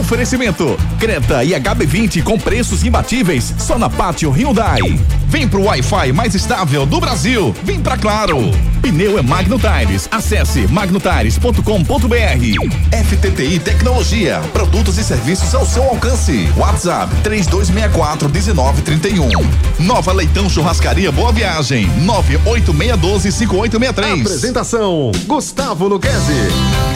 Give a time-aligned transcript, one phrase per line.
[0.00, 4.80] Oferecimento: Creta e HB20 com preços imbatíveis só na Pátio Hyundai.
[5.28, 7.54] Vem pro Wi-Fi mais estável do Brasil.
[7.64, 8.50] Vem pra Claro.
[8.80, 10.08] Pneu é Magno Tires.
[10.10, 11.60] Acesse magnotires.com.br.
[13.04, 14.40] FTTI Tecnologia.
[14.52, 16.48] Produtos e serviços ao seu alcance.
[16.56, 19.28] WhatsApp 3264 1931.
[19.80, 21.86] Nova Leitão Churrascaria Boa Viagem.
[22.02, 24.20] 98612 5863.
[24.20, 26.95] Apresentação: Gustavo Luquezzi.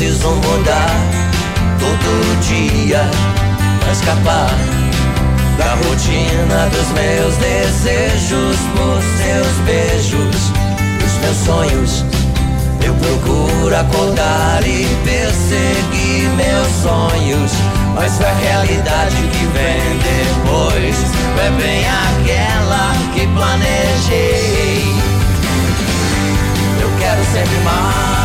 [0.00, 0.90] Eu preciso mudar
[1.78, 3.02] todo dia
[3.80, 4.50] pra escapar
[5.58, 10.52] da rotina dos meus desejos por seus beijos,
[11.04, 12.04] os meus sonhos.
[12.82, 17.52] Eu procuro acordar e perseguir meus sonhos,
[17.94, 20.96] mas a realidade que vem depois
[21.36, 24.80] é bem aquela que planejei
[27.00, 28.19] quero sempre mais.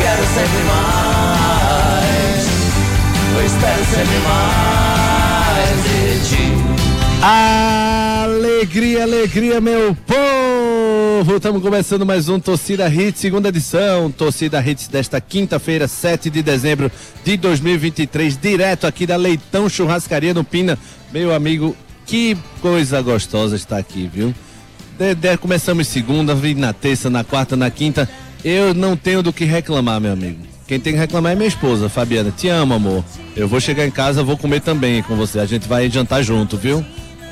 [0.00, 2.46] Quero sempre mais.
[3.36, 5.98] Eu espero sempre mais de
[6.28, 6.46] ti.
[7.22, 11.36] Alegria, alegria, meu povo!
[11.36, 14.10] Estamos começando mais um Torcida Hits, segunda edição.
[14.10, 16.90] Torcida Hits desta quinta-feira, 7 de dezembro
[17.22, 20.78] de 2023, direto aqui da Leitão Churrascaria no Pina.
[21.12, 24.34] Meu amigo, que coisa gostosa está aqui, viu?
[24.98, 28.08] De, de, começamos segunda, na terça, na quarta, na quinta.
[28.44, 30.38] Eu não tenho do que reclamar, meu amigo.
[30.66, 32.30] Quem tem que reclamar é minha esposa, Fabiana.
[32.30, 33.04] Te amo, amor.
[33.36, 35.40] Eu vou chegar em casa, vou comer também com você.
[35.40, 36.84] A gente vai jantar junto, viu?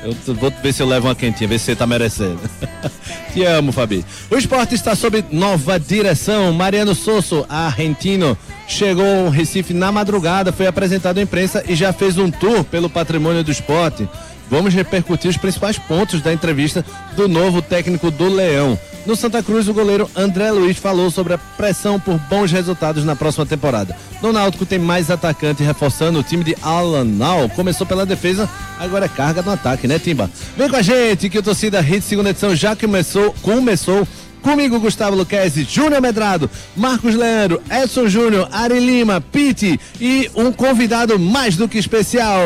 [0.03, 2.39] Eu vou ver se eu levo uma quentinha, ver se você tá merecendo.
[3.33, 4.05] Te amo, Fabi.
[4.29, 6.53] O esporte está sob nova direção.
[6.53, 8.37] Mariano Sosso, argentino,
[8.67, 12.89] chegou ao Recife na madrugada, foi apresentado à imprensa e já fez um tour pelo
[12.89, 14.07] patrimônio do esporte
[14.49, 16.83] vamos repercutir os principais pontos da entrevista
[17.15, 18.77] do novo técnico do Leão.
[19.05, 23.15] No Santa Cruz, o goleiro André Luiz falou sobre a pressão por bons resultados na
[23.15, 23.95] próxima temporada.
[24.21, 27.49] No Náutico tem mais atacante reforçando o time de Alanal.
[27.49, 30.29] Começou pela defesa, agora é carga no ataque, né, Timba?
[30.57, 34.07] Vem com a gente que o Torcida Hit segunda edição já começou, começou
[34.41, 41.19] Comigo, Gustavo Luquezzi, Júnior Medrado, Marcos Leandro, Edson Júnior, Ari Lima, Pete e um convidado
[41.19, 42.39] mais do que especial.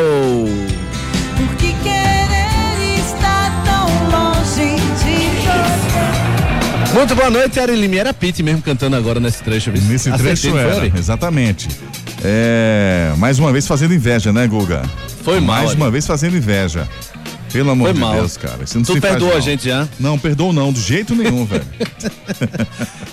[6.93, 7.95] Muito boa noite, Ari Lima.
[7.95, 9.71] Era Pete mesmo cantando agora nesse trecho.
[9.71, 11.67] Nesse trecho era, exatamente.
[12.23, 14.83] É, mais uma vez fazendo inveja, né, Guga?
[15.23, 15.57] Foi mal.
[15.57, 16.87] Mais uma vez fazendo inveja.
[17.51, 18.13] Pelo amor Foi de mal.
[18.13, 18.65] Deus, cara.
[18.65, 19.87] Você não tu perdoa a gente já?
[19.99, 21.65] Não, perdoou não, de jeito nenhum, velho.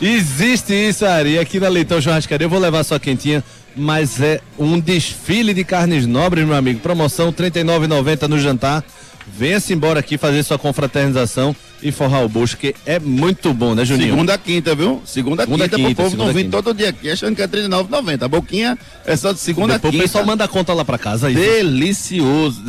[0.00, 1.38] Existe isso, Ari.
[1.38, 3.42] Aqui na Leitão Churrascaria, eu vou levar sua quentinha,
[3.76, 6.80] mas é um desfile de carnes nobres, meu amigo.
[6.80, 8.84] Promoção R$ 39,90 no jantar.
[9.26, 13.84] Venha-se embora aqui fazer sua confraternização e forrar o bucho, que é muito bom, né,
[13.84, 14.10] Juninho?
[14.10, 15.00] Segunda quinta, viu?
[15.04, 18.22] Segunda, segunda quinta, quinta, pro povo não vir todo dia aqui achando que é R$39,90.
[18.22, 20.04] A boquinha é só de segunda Depois quinta.
[20.04, 21.28] o pessoal manda a conta lá pra casa.
[21.28, 21.34] Aí.
[21.34, 22.60] Delicioso,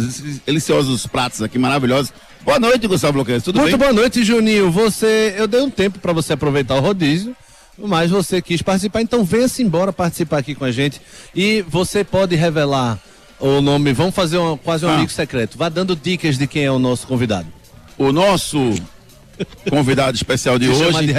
[0.45, 2.13] deliciosos pratos aqui, maravilhosos.
[2.43, 3.77] Boa noite, Gustavo Bloqueiro, tudo muito bem?
[3.77, 4.71] Muito boa noite, Juninho.
[4.71, 7.35] Você, eu dei um tempo para você aproveitar o rodízio
[7.77, 11.01] mas você quis participar, então venha-se embora participar aqui com a gente.
[11.35, 12.99] E você pode revelar
[13.39, 14.95] o nome, vamos fazer uma, quase um ah.
[14.95, 15.57] amigo secreto.
[15.57, 17.47] Vá dando dicas de quem é o nosso convidado.
[17.97, 18.73] O nosso
[19.69, 21.13] convidado especial de hoje de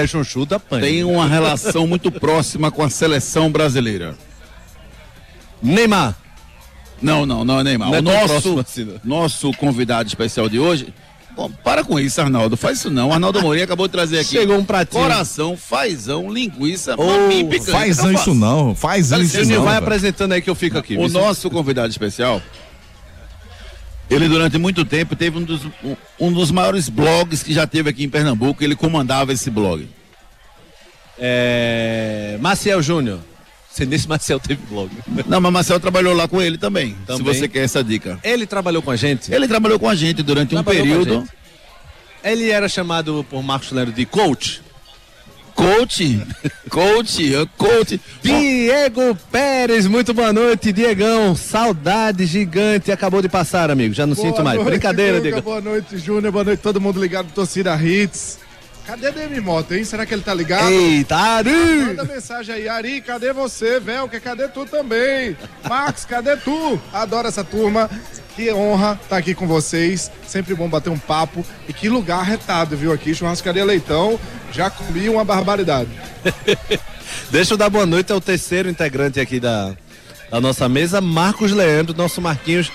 [0.80, 4.16] tem uma relação muito próxima com a seleção brasileira.
[5.62, 6.16] Neymar.
[7.00, 8.02] Não, não, não é Neymar.
[8.02, 10.94] Não é o nosso, assim, nosso convidado especial de hoje
[11.34, 12.56] Bom, para com isso, Arnaldo.
[12.56, 13.12] Faz isso não.
[13.12, 14.30] Arnaldo Moreira acabou de trazer aqui.
[14.30, 15.02] Chegou um pratinho.
[15.02, 17.78] Coração, fazão, linguiça, oh, mamim, picanha.
[17.78, 18.74] Faz isso não.
[18.74, 19.64] Faz isso não.
[19.64, 20.96] Vai apresentando aí que eu fico aqui.
[20.96, 22.42] O nosso convidado especial,
[24.10, 27.88] ele durante muito tempo teve um dos, um, um dos maiores blogs que já teve
[27.88, 28.62] aqui em Pernambuco.
[28.62, 29.88] Ele comandava esse blog.
[31.18, 32.36] É...
[32.40, 33.20] Maciel Júnior.
[33.72, 34.90] Se nesse Marcel teve blog.
[35.26, 38.18] Não, mas Marcel trabalhou lá com ele também, também, Se você quer essa dica.
[38.22, 39.32] Ele trabalhou com a gente?
[39.32, 41.28] Ele trabalhou com a gente durante trabalhou um período.
[42.22, 44.60] Ele era chamado por Marcos Lero de coach.
[45.54, 46.20] Coach,
[46.68, 48.00] coach, coach.
[48.22, 51.34] Diego Pérez, muito boa noite, Diegão.
[51.34, 53.94] Saudade gigante, acabou de passar, amigo.
[53.94, 54.56] Já não boa sinto mais.
[54.56, 55.40] Noite, Brincadeira, Diego.
[55.42, 56.32] Boa noite, Júnior.
[56.32, 58.38] Boa noite, todo mundo ligado Torcida Hits.
[58.86, 59.84] Cadê Demi Moto, hein?
[59.84, 60.68] Será que ele tá ligado?
[60.68, 61.50] Eita, Ari!
[61.86, 64.20] Manda mensagem aí, Ari, cadê você, Velker?
[64.20, 65.36] Cadê tu também?
[65.68, 66.80] Max, cadê tu?
[66.92, 67.88] Adoro essa turma.
[68.34, 70.10] Que honra estar tá aqui com vocês.
[70.26, 71.44] Sempre bom bater um papo.
[71.68, 72.92] E que lugar retado, viu?
[72.92, 74.18] Aqui, Churrascaria Leitão.
[74.50, 75.90] Já comi uma barbaridade.
[77.30, 79.74] Deixa eu dar boa noite ao terceiro integrante aqui da,
[80.30, 82.70] da nossa mesa, Marcos Leandro, nosso Marquinhos.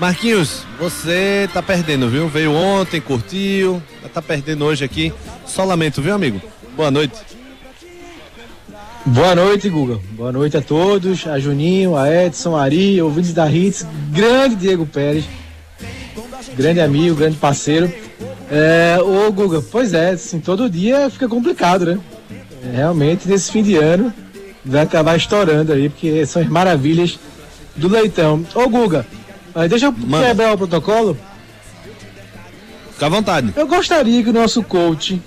[0.00, 2.26] Marquinhos, você tá perdendo, viu?
[2.26, 3.82] Veio ontem, curtiu,
[4.14, 5.12] tá perdendo hoje aqui.
[5.44, 6.40] Só lamento, viu, amigo?
[6.74, 7.16] Boa noite.
[9.04, 10.00] Boa noite, Guga.
[10.12, 14.86] Boa noite a todos, a Juninho, a Edson, a Ari, ouvintes da Hits, grande Diego
[14.86, 15.26] Pérez,
[16.56, 17.92] grande amigo, grande parceiro.
[18.50, 22.00] É, ô Guga, pois é, assim, todo dia fica complicado, né?
[22.64, 24.10] É, realmente, nesse fim de ano,
[24.64, 27.18] vai acabar estourando aí, porque são as maravilhas
[27.76, 28.46] do leitão.
[28.54, 29.06] Ô Guga,
[29.68, 30.26] deixa eu Mano.
[30.26, 31.16] quebrar o protocolo.
[32.92, 33.52] Fica à vontade.
[33.56, 35.20] Eu gostaria que o nosso coach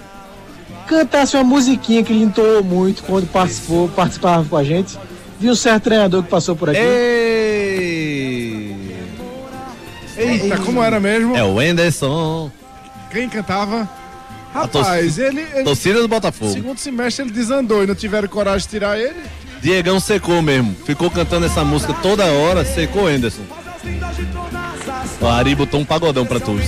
[0.88, 4.98] cantasse uma musiquinha que ele entoou muito quando participou, participava com a gente,
[5.40, 6.80] de um certo treinador que passou por aqui.
[6.80, 8.04] Ei!
[10.16, 11.36] Eita, como era mesmo?
[11.36, 12.52] É o Anderson.
[13.10, 13.90] Quem cantava?
[14.54, 15.64] Rapaz, ele, ele.
[15.64, 16.52] Torcida do Botafogo.
[16.54, 19.20] Segundo semestre ele desandou e não tiveram coragem de tirar ele.
[19.62, 20.76] Diegão secou mesmo.
[20.86, 23.42] Ficou cantando essa música toda hora, secou Anderson.
[25.24, 26.68] O Ari botou um pagodão pra todos.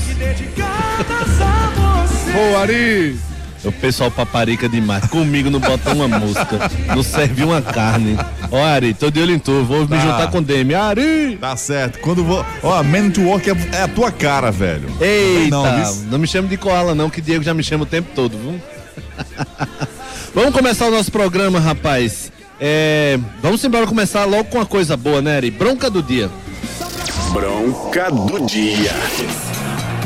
[2.34, 3.19] Ô, Ari!
[3.66, 5.06] O pessoal paparica demais.
[5.07, 6.72] Comigo não bota uma música.
[6.96, 8.16] Não serve uma carne.
[8.50, 9.62] Ó, Ari, tô de olho em tu.
[9.66, 9.98] Vou tá.
[9.98, 10.74] me juntar com o Demi.
[10.74, 11.38] Ari!
[11.42, 12.00] Tá certo.
[12.00, 12.46] Quando vou.
[12.63, 14.88] Ó, Man to Work é, é, a tua cara, velho.
[15.02, 15.50] Eita!
[15.50, 18.38] Não, não me chame de koala, não, que Diego já me chama o tempo todo,
[18.38, 18.62] viu?
[20.34, 22.31] vamos começar o nosso programa, rapaz.
[22.57, 25.52] É, vamos embora começar logo com uma coisa boa, né, Ari?
[25.52, 26.31] Bronca do dia.
[27.36, 28.94] Bronca do dia.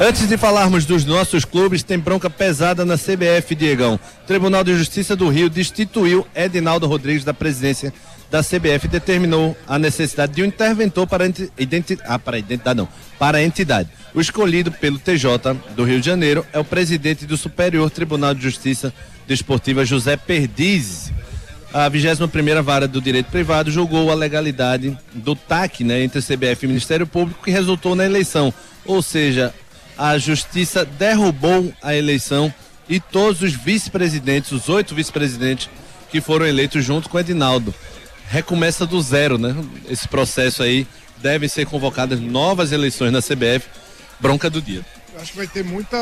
[0.01, 3.99] Antes de falarmos dos nossos clubes, tem bronca pesada na CBF, Diegão.
[4.25, 7.93] Tribunal de Justiça do Rio destituiu Edinaldo Rodrigues da presidência
[8.31, 12.89] da CBF e determinou a necessidade de um interventor para, identi ah, para identidade não,
[13.19, 13.89] para a entidade.
[14.15, 18.41] O escolhido pelo TJ do Rio de Janeiro é o presidente do Superior Tribunal de
[18.41, 18.91] Justiça
[19.27, 21.11] Desportiva José Perdizes.
[21.71, 26.67] A 21ª Vara do Direito Privado julgou a legalidade do TAC né, entre CBF e
[26.67, 28.51] Ministério Público que resultou na eleição.
[28.85, 29.53] Ou seja,
[29.95, 32.51] a justiça derrubou a eleição
[32.87, 35.69] e todos os vice-presidentes, os oito vice-presidentes
[36.09, 37.73] que foram eleitos junto com Edinaldo.
[38.27, 39.55] Recomeça do zero, né?
[39.87, 40.87] Esse processo aí
[41.17, 43.67] devem ser convocadas novas eleições na CBF.
[44.19, 44.83] Bronca do dia.
[45.21, 45.97] Acho que vai ter muita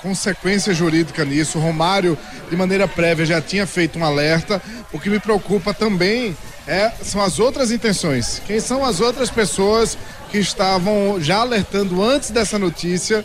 [0.00, 1.58] consequência jurídica nisso.
[1.58, 2.16] O Romário,
[2.48, 4.62] de maneira prévia, já tinha feito um alerta.
[4.90, 6.34] O que me preocupa também
[6.66, 8.40] é, são as outras intenções.
[8.46, 9.98] Quem são as outras pessoas
[10.30, 13.22] que estavam já alertando antes dessa notícia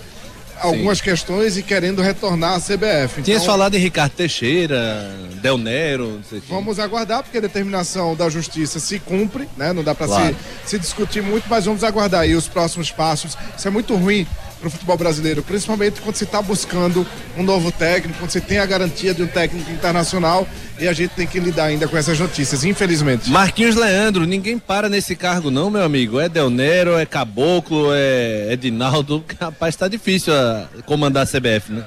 [0.60, 1.04] algumas Sim.
[1.06, 3.22] questões e querendo retornar à CBF.
[3.22, 5.10] Tinha então, falado em Ricardo Teixeira,
[5.42, 9.74] Del Nero, não sei Vamos aguardar, porque a determinação da justiça se cumpre, né?
[9.74, 10.36] Não dá para claro.
[10.64, 13.38] se, se discutir muito, mas vamos aguardar aí os próximos passos.
[13.58, 14.26] Isso é muito ruim
[14.64, 17.06] para o futebol brasileiro, principalmente quando se está buscando
[17.38, 20.48] um novo técnico, quando você tem a garantia de um técnico internacional
[20.80, 23.30] e a gente tem que lidar ainda com essas notícias, infelizmente.
[23.30, 26.18] Marquinhos Leandro, ninguém para nesse cargo não, meu amigo.
[26.18, 29.22] É Del Nero, é Caboclo, é Edinaldo.
[29.38, 31.86] Rapaz, está difícil a comandar a CBF, né?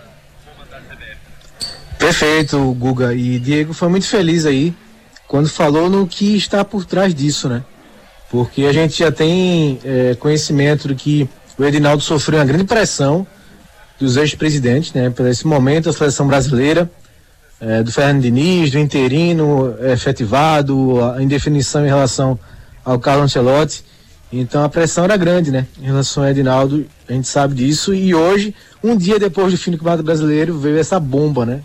[1.99, 3.15] Perfeito, Guga.
[3.15, 4.75] E Diego foi muito feliz aí
[5.27, 7.65] quando falou no que está por trás disso, né?
[8.31, 11.27] Porque a gente já tem é, conhecimento do que
[11.59, 13.27] o Edinaldo sofreu uma grande pressão
[13.99, 15.11] dos ex-presidentes, né?
[15.11, 16.91] Por esse momento, a seleção brasileira,
[17.61, 22.39] é, do Fernando Diniz, do interino é, efetivado, a indefinição em relação
[22.85, 23.85] ao Carlos Ancelotti.
[24.31, 25.67] Então a pressão era grande, né?
[25.81, 27.95] Em relação ao Edinaldo, a gente sabe disso.
[27.95, 31.61] E hoje, um dia depois do fim do Campeonato Brasileiro, veio essa bomba, né?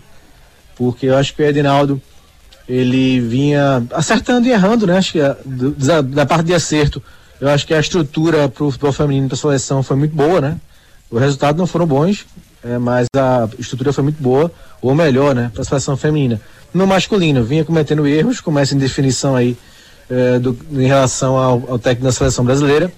[0.76, 2.00] Porque eu acho que o Edinaldo
[2.68, 4.96] ele vinha acertando e errando, né?
[4.96, 5.20] Acho que
[5.84, 7.02] da, da parte de acerto
[7.42, 10.40] eu acho que a estrutura para o futebol feminino para a seleção foi muito boa,
[10.40, 10.60] né?
[11.10, 12.24] Os resultados não foram bons,
[12.62, 14.48] é, mas a estrutura foi muito boa,
[14.80, 16.40] ou melhor, né, para a seleção feminina.
[16.72, 19.56] No masculino, vinha cometendo erros, começa em definição aí
[20.08, 22.92] é, do, em relação ao, ao, técnico da seleção brasileira.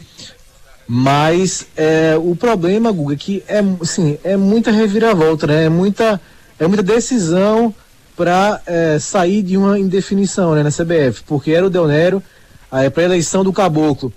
[0.87, 5.65] Mas é, o problema, Guga, é que é, assim, é muita reviravolta, né?
[5.65, 6.21] É muita,
[6.59, 7.75] é muita decisão
[8.15, 12.23] para é, sair de uma indefinição né, na CBF, porque era o Del Nero,
[12.71, 14.13] a pré-eleição do Caboclo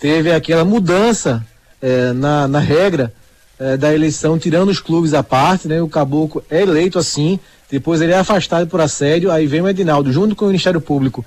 [0.00, 1.46] teve aquela mudança
[1.80, 3.12] é, na, na regra
[3.58, 5.80] é, da eleição, tirando os clubes à parte, né?
[5.82, 7.38] O Caboclo é eleito assim,
[7.70, 11.24] depois ele é afastado por assédio, aí vem o Edinaldo junto com o Ministério Público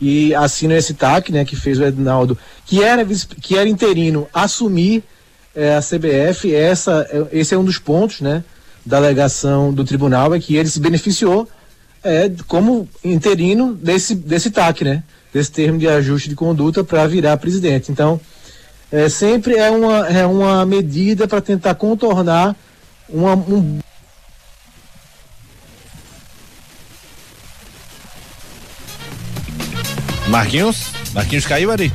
[0.00, 1.44] e assina esse TAC, né?
[1.44, 3.04] Que fez o Edinaldo, que era,
[3.40, 5.02] que era interino, assumir
[5.54, 8.44] é, a CBF, essa, é, esse é um dos pontos, né?
[8.86, 11.48] Da alegação do tribunal, é que ele se beneficiou
[12.02, 15.02] é, como interino desse, desse TAC, né?
[15.32, 17.90] Desse termo de ajuste de conduta para virar presidente.
[17.90, 18.20] Então,
[18.90, 22.54] é, sempre é uma, é uma medida para tentar contornar
[23.08, 23.80] uma, um
[30.28, 30.86] Marquinhos?
[31.12, 31.92] Marquinhos caiu, Ari?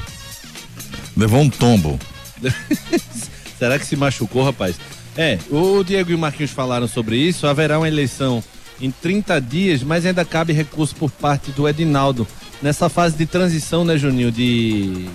[1.15, 2.00] Levou um tombo.
[3.58, 4.75] Será que se machucou, rapaz?
[5.17, 7.48] É, o Diego e o Marquinhos falaram sobre isso.
[7.48, 8.44] Haverá uma eleição
[8.79, 12.27] em 30 dias, mas ainda cabe recurso por parte do Edinaldo.
[12.61, 14.31] Nessa fase de transição, né, Juninho?
[14.31, 15.07] De,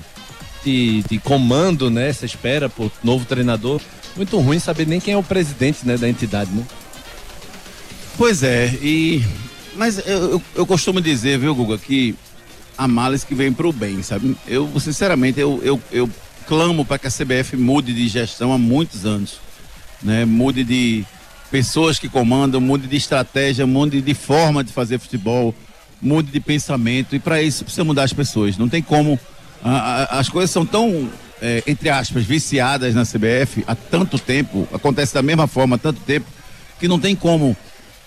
[0.65, 2.09] de, de comando, né?
[2.09, 3.81] Essa espera por novo treinador.
[4.17, 6.65] Muito ruim saber nem quem é o presidente né, da entidade, né?
[8.17, 9.25] Pois é, e.
[9.75, 12.15] Mas eu, eu, eu costumo dizer, viu, Guga, que
[12.77, 14.37] há males que vêm pro bem, sabe?
[14.47, 16.11] Eu, sinceramente, eu, eu, eu
[16.47, 19.41] clamo para que a CBF mude de gestão há muitos anos.
[20.03, 20.25] Né?
[20.25, 21.05] Mude de
[21.51, 25.55] pessoas que comandam, mude de estratégia, mude de forma de fazer futebol,
[26.03, 27.15] mude de pensamento.
[27.15, 28.59] E para isso precisa mudar as pessoas.
[28.59, 29.19] Não tem como.
[29.63, 31.09] A, a, as coisas são tão,
[31.41, 36.01] é, entre aspas, viciadas na CBF há tanto tempo, acontece da mesma forma há tanto
[36.01, 36.27] tempo,
[36.81, 37.57] que não tem como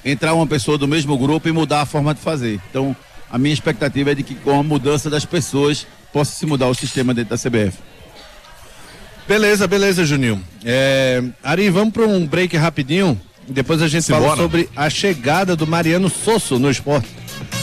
[0.04, 2.60] entrar uma pessoa do mesmo grupo e mudar a forma de fazer.
[2.70, 2.96] Então,
[3.32, 6.74] a minha expectativa é de que com a mudança das pessoas possa se mudar o
[6.74, 7.78] sistema dentro da CBF.
[9.28, 10.42] Beleza, beleza, Juninho.
[10.64, 13.20] É, Ari, vamos para um break rapidinho.
[13.48, 17.10] Depois a gente Se fala sobre a chegada do Mariano Sosso no esporte.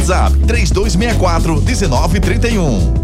[0.00, 2.94] 3264 1931.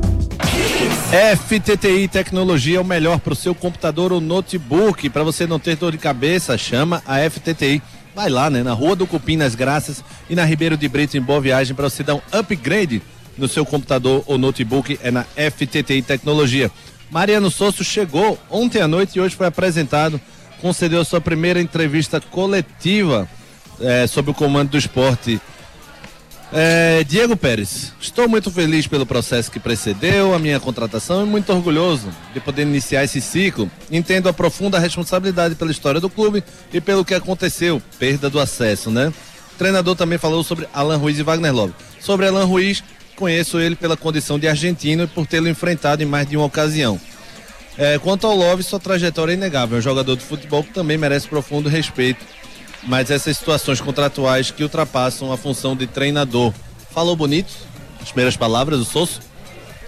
[1.37, 5.09] FTTI Tecnologia é o melhor para o seu computador ou notebook.
[5.11, 7.83] Para você não ter dor de cabeça, chama a FTTI.
[8.15, 8.63] Vai lá, né?
[8.63, 11.89] Na Rua do Cupim, nas Graças e na Ribeiro de Brito, em Boa Viagem, para
[11.89, 13.03] você dar um upgrade
[13.37, 14.99] no seu computador ou notebook.
[15.03, 16.71] É na FTTI Tecnologia.
[17.11, 20.21] Mariano Sosso chegou ontem à noite e hoje foi apresentado.
[20.61, 23.29] Concedeu sua primeira entrevista coletiva
[24.09, 25.39] sobre o comando do esporte
[26.59, 31.53] é, Diego Pérez, estou muito feliz pelo processo que precedeu a minha contratação e muito
[31.53, 33.71] orgulhoso de poder iniciar esse ciclo.
[33.93, 38.91] Entendo a profunda responsabilidade pela história do clube e pelo que aconteceu, perda do acesso,
[38.91, 39.13] né?
[39.55, 41.75] O treinador também falou sobre Alan Ruiz e Wagner Love.
[42.01, 42.83] Sobre Alan Ruiz,
[43.17, 46.99] conheço ele pela condição de argentino e por tê-lo enfrentado em mais de uma ocasião.
[47.77, 49.77] É, quanto ao Love, sua trajetória é inegável.
[49.77, 52.25] É um jogador de futebol que também merece profundo respeito
[52.87, 56.53] mas essas situações contratuais que ultrapassam a função de treinador.
[56.91, 57.53] Falou bonito?
[58.01, 59.21] As primeiras palavras do Souza?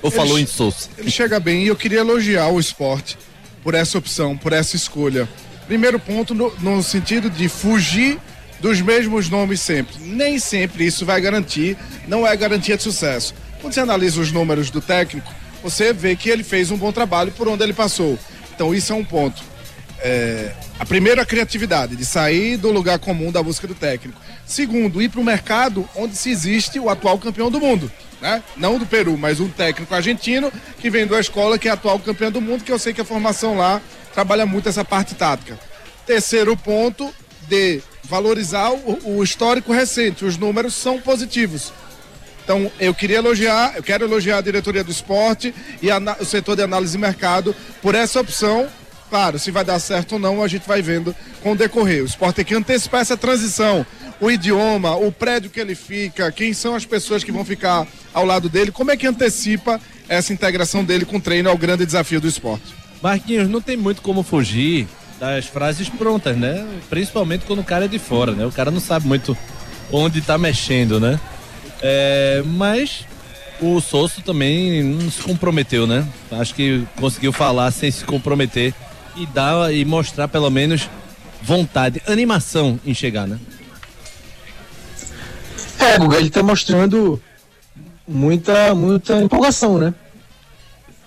[0.02, 0.88] Ou falou em Souza?
[0.99, 3.17] Ele chega bem e eu queria elogiar o esporte
[3.62, 5.28] por essa opção, por essa escolha.
[5.67, 8.19] Primeiro ponto no, no sentido de fugir
[8.61, 9.97] dos mesmos nomes sempre.
[10.00, 11.76] Nem sempre isso vai garantir,
[12.07, 13.35] não é garantia de sucesso.
[13.61, 17.33] Quando você analisa os números do técnico, você vê que ele fez um bom trabalho
[17.33, 18.19] por onde ele passou.
[18.55, 19.43] Então isso é um ponto.
[20.00, 24.21] É, a primeira, a criatividade, de sair do lugar comum da busca do técnico.
[24.47, 27.90] Segundo, ir para o mercado onde se existe o atual campeão do mundo.
[28.21, 28.43] Né?
[28.57, 32.31] Não do Peru, mas um técnico argentino que vem da escola que é atual campeão
[32.31, 33.81] do mundo, que eu sei que a formação lá
[34.14, 35.59] trabalha muito essa parte tática.
[36.07, 37.12] Terceiro ponto,
[37.49, 40.25] de valorizar o, o histórico recente.
[40.25, 41.73] Os números são positivos.
[42.45, 46.57] Então, eu queria elogiar, eu quero elogiar a diretoria do esporte e a, o setor
[46.57, 48.69] de análise de mercado por essa opção
[49.09, 52.03] Claro, se vai dar certo ou não, a gente vai vendo com o decorrer.
[52.03, 53.87] O esporte tem que antecipar essa transição.
[54.21, 58.25] O idioma, o prédio que ele fica, quem são as pessoas que vão ficar ao
[58.25, 61.87] lado dele, como é que antecipa essa integração dele com o treino é o grande
[61.87, 62.75] desafio do esporte.
[63.03, 64.88] Marquinhos, não tem muito como fugir
[65.21, 66.67] das frases prontas, né?
[66.91, 68.45] Principalmente quando o cara é de fora, né?
[68.45, 69.37] O cara não sabe muito
[69.93, 71.19] onde tá mexendo, né?
[71.81, 73.07] É, mas
[73.61, 76.07] o Sosso também não se comprometeu, né?
[76.33, 78.75] Acho que conseguiu falar sem se comprometer
[79.19, 80.89] e dar e mostrar pelo menos
[81.43, 83.39] vontade, animação em chegar, né?
[85.79, 87.21] É, Guga, ele tá mostrando
[88.07, 89.95] muita, muita empolgação, né?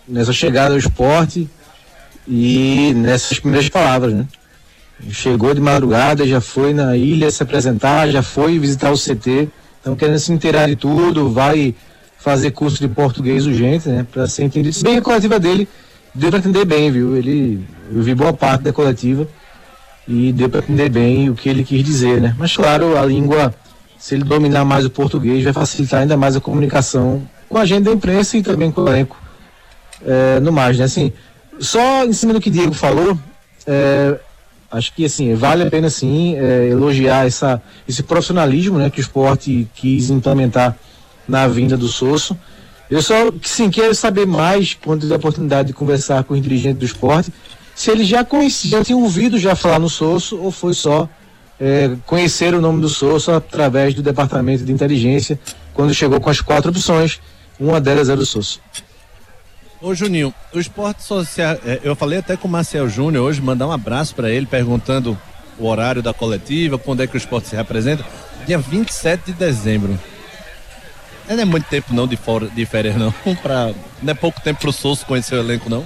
[0.08, 1.50] Nessa chegada ao esporte
[2.28, 4.28] e nessas primeiras palavras, né?
[5.10, 9.50] Chegou de madrugada, já foi na ilha se apresentar, já foi visitar o CT,
[9.80, 11.74] então querendo se inteirar de tudo, vai
[12.20, 14.06] fazer curso de português urgente, né?
[14.10, 14.74] Para ser entendido.
[14.74, 15.68] Se bem a coletiva dele
[16.14, 17.16] deu para entender bem, viu?
[17.16, 19.28] Ele, eu vi boa parte da coletiva
[20.08, 22.36] e deu para entender bem o que ele quis dizer, né?
[22.38, 23.54] Mas claro, a língua,
[23.98, 27.90] se ele dominar mais o português, vai facilitar ainda mais a comunicação com a agenda
[27.90, 29.22] da imprensa e também com o elenco
[30.06, 30.86] é, no mais, né?
[30.86, 31.14] Assim,
[31.60, 33.18] só em cima do que Diego falou,
[33.68, 34.18] é,
[34.72, 38.90] acho que assim vale a pena sim é, elogiar essa, esse profissionalismo, né?
[38.90, 40.76] Que o esporte quis implementar
[41.28, 42.38] na vinda do Sosso.
[42.92, 46.78] Eu só, sim, quero saber mais, quando tiver a oportunidade de conversar com os dirigentes
[46.78, 47.32] do esporte,
[47.74, 51.08] se eles já conheciam, tinham ouvido já falar no Sosso ou foi só
[51.58, 55.40] é, conhecer o nome do Sosso através do departamento de inteligência
[55.74, 57.22] quando chegou com as quatro opções,
[57.58, 58.60] uma delas era o Sosso.
[59.82, 63.68] Ô Juninho, o esporte social, é, eu falei até com o Marcel Júnior hoje, mandar
[63.68, 65.18] um abraço para ele, perguntando
[65.58, 68.06] o horário da coletiva, quando é que o esporte se representa.
[68.46, 69.98] Dia 27 de dezembro.
[71.36, 73.12] Não é muito tempo não de, fora, de férias não,
[73.42, 75.86] pra, não é pouco tempo pro Souza conhecer o elenco não?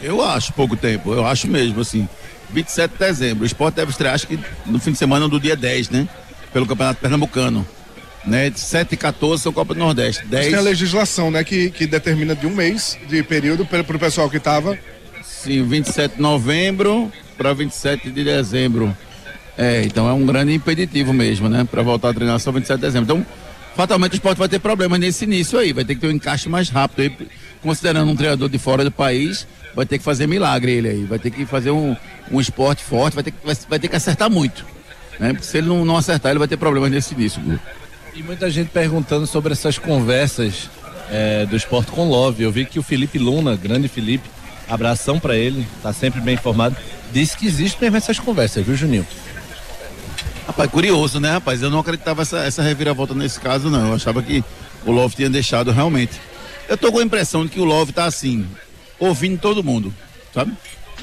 [0.00, 2.08] Eu acho pouco tempo, eu acho mesmo, assim.
[2.52, 3.42] 27 de dezembro.
[3.44, 6.08] O esporte deve estrear, acho que no fim de semana do dia 10, né?
[6.52, 7.66] Pelo Campeonato Pernambucano.
[8.24, 8.52] Né?
[8.54, 10.24] 7 e 14 são Copa do Nordeste.
[10.26, 10.46] 10...
[10.46, 11.44] Tem a legislação, né?
[11.44, 14.76] Que, que determina de um mês de período para o pessoal que estava.
[15.22, 18.94] Sim, 27 de novembro para 27 de dezembro.
[19.56, 21.66] É, então é um grande impeditivo mesmo, né?
[21.70, 23.14] Para voltar a treinar só 27 de dezembro.
[23.14, 23.26] Então,
[23.74, 25.72] fatalmente o esporte vai ter problemas nesse início aí.
[25.72, 27.28] Vai ter que ter um encaixe mais rápido aí,
[27.62, 31.18] considerando um treinador de fora do país vai ter que fazer milagre ele aí, vai
[31.18, 31.96] ter que fazer um,
[32.30, 34.64] um esporte forte, vai ter, vai, vai ter que acertar muito.
[35.18, 35.36] Né?
[35.40, 37.40] Se ele não, não acertar, ele vai ter problemas nesse início.
[38.14, 40.68] E muita gente perguntando sobre essas conversas
[41.10, 42.42] é, do esporte com Love.
[42.42, 44.28] Eu vi que o Felipe Luna, grande Felipe,
[44.68, 46.76] abração para ele, tá sempre bem informado,
[47.12, 49.06] disse que existem essas conversas, viu, Juninho?
[50.50, 51.62] Rapaz, curioso, né, rapaz?
[51.62, 53.86] Eu não acreditava essa, essa reviravolta nesse caso, não.
[53.86, 54.42] Eu achava que
[54.84, 56.20] o Love tinha deixado realmente.
[56.68, 58.44] Eu tô com a impressão de que o Love tá assim,
[58.98, 59.94] ouvindo todo mundo,
[60.34, 60.52] sabe?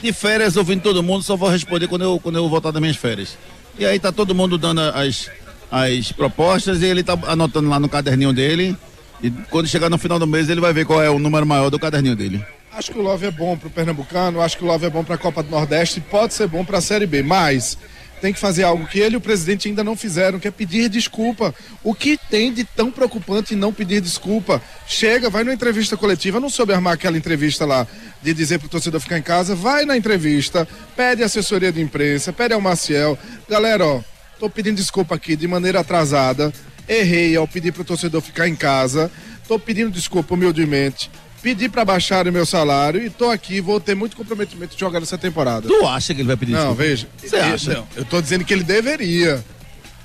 [0.01, 2.97] De férias, ouvindo todo mundo, só vou responder quando eu, quando eu voltar das minhas
[2.97, 3.37] férias.
[3.79, 5.31] E aí tá todo mundo dando as,
[5.71, 8.75] as propostas e ele tá anotando lá no caderninho dele.
[9.23, 11.69] E quando chegar no final do mês, ele vai ver qual é o número maior
[11.69, 12.45] do caderninho dele.
[12.73, 15.17] Acho que o Love é bom pro Pernambucano, acho que o Love é bom pra
[15.17, 17.77] Copa do Nordeste, pode ser bom pra Série B, mas
[18.21, 20.89] tem que fazer algo que ele e o presidente ainda não fizeram, que é pedir
[20.89, 21.53] desculpa.
[21.83, 24.61] O que tem de tão preocupante em não pedir desculpa?
[24.87, 27.87] Chega, vai numa entrevista coletiva, não soube armar aquela entrevista lá
[28.21, 32.53] de dizer pro torcedor ficar em casa, vai na entrevista, pede assessoria de imprensa, pede
[32.53, 33.17] ao Maciel.
[33.47, 34.01] Galera, ó,
[34.39, 36.51] tô pedindo desculpa aqui de maneira atrasada,
[36.87, 39.11] errei ao pedir pro torcedor ficar em casa,
[39.47, 41.09] tô pedindo desculpa humildemente
[41.41, 44.99] pedi para baixar o meu salário e tô aqui, vou ter muito comprometimento de jogar
[44.99, 45.67] nessa temporada.
[45.67, 46.83] Tu acha que ele vai pedir Não, desculpa?
[46.83, 47.07] veja.
[47.17, 47.73] Você eu, acha?
[47.73, 49.43] Não, eu tô dizendo que ele deveria.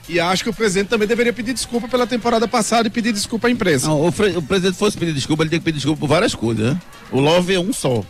[0.09, 3.49] E acho que o presidente também deveria pedir desculpa pela temporada passada e pedir desculpa
[3.49, 3.87] à imprensa.
[3.87, 6.75] Não, o, o, presidente fosse pedir desculpa, ele tem que pedir desculpa por várias coisas,
[6.75, 6.81] né?
[7.11, 8.01] O Love é um só.
[8.01, 8.07] O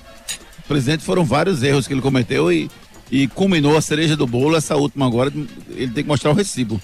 [0.67, 2.71] presidente foram vários erros que ele cometeu e,
[3.11, 5.31] e culminou a cereja do bolo, essa última agora,
[5.71, 6.81] ele tem que mostrar o recibo.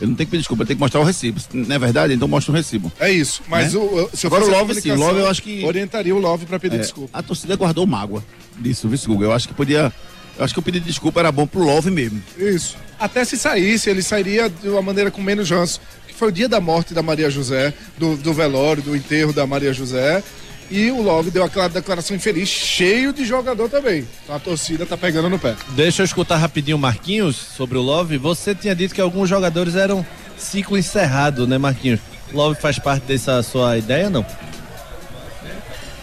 [0.00, 1.40] Ele não tem que pedir desculpa, ele tem que mostrar o recibo.
[1.52, 2.14] Não é verdade?
[2.14, 2.92] Então mostra o recibo.
[2.98, 3.42] É isso.
[3.48, 3.78] Mas né?
[3.78, 4.90] o, se Agora o Love, sim.
[4.90, 5.64] O Love eu acho que.
[5.64, 7.16] Orientaria o Love para pedir é, desculpa.
[7.16, 8.24] A torcida guardou mágoa
[8.58, 9.24] disso, viu, Google?
[9.26, 9.92] Eu acho que podia.
[10.36, 12.20] Eu acho que o pedido de desculpa era bom pro Love mesmo.
[12.36, 12.76] Isso.
[12.98, 15.80] Até se saísse, ele sairia de uma maneira com menos ranço.
[16.08, 19.46] Que foi o dia da morte da Maria José, do, do velório, do enterro da
[19.46, 20.22] Maria José.
[20.70, 24.06] E o Love deu aquela declaração infeliz, cheio de jogador também.
[24.24, 25.54] Então a torcida tá pegando no pé.
[25.70, 28.16] Deixa eu escutar rapidinho o Marquinhos sobre o Love.
[28.18, 30.04] Você tinha dito que alguns jogadores eram
[30.36, 32.00] ciclo encerrado, né, Marquinhos?
[32.32, 34.24] Love faz parte dessa sua ideia, não?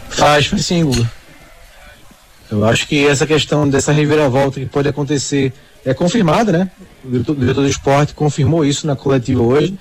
[0.09, 1.11] Faz, faz sim, Guga.
[2.51, 5.53] Eu acho que essa questão dessa reviravolta que pode acontecer
[5.85, 6.71] é confirmada, né?
[7.03, 9.77] O diretor, o diretor do esporte confirmou isso na coletiva hoje.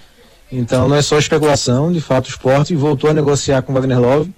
[0.50, 4.00] Então não é só especulação, de fato o esporte voltou a negociar com o Wagner
[4.00, 4.32] Love.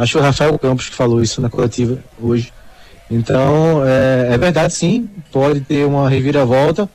[0.00, 2.50] Acho que o Rafael Campos que falou isso na coletiva hoje.
[3.10, 6.88] Então, é, é verdade sim, pode ter uma reviravolta.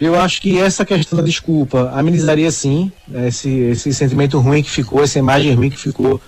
[0.00, 5.04] Eu acho que essa questão da desculpa amenizaria sim esse, esse sentimento ruim que ficou,
[5.04, 6.20] essa imagem ruim que ficou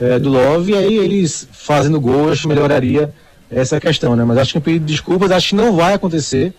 [0.00, 3.12] é, do Love, e aí eles fazendo gol, acho que melhoraria
[3.50, 4.22] essa questão, né?
[4.24, 6.54] Mas acho que o pedido de desculpas acho que não vai acontecer,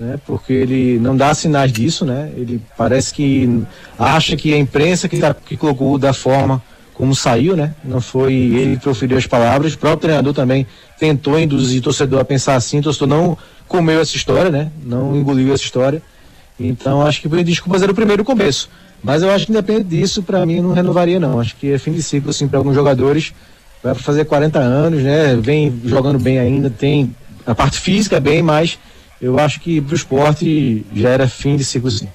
[0.00, 0.18] né?
[0.26, 2.32] Porque ele não dá sinais disso, né?
[2.36, 3.62] Ele parece que
[3.96, 6.60] acha que a imprensa que, tá, que colocou da forma
[6.94, 7.74] como saiu, né?
[7.84, 10.66] Não foi ele que proferiu as palavras, o próprio treinador também
[10.98, 14.70] tentou induzir o torcedor a pensar assim, o torcedor não comeu essa história, né?
[14.84, 16.02] Não engoliu essa história.
[16.60, 18.68] Então acho que o de desculpas era o primeiro começo.
[19.02, 21.40] Mas eu acho que independente disso, para mim não renovaria não.
[21.40, 23.32] Acho que é fim de ciclo assim para alguns jogadores.
[23.82, 25.36] Vai para fazer 40 anos, né?
[25.40, 28.78] Vem jogando bem ainda, tem a parte física bem, mas
[29.20, 32.06] eu acho que pro esporte já era fim de ciclo sim.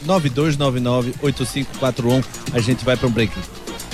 [0.06, 2.24] 99299-8541.
[2.54, 3.30] A gente vai para um break.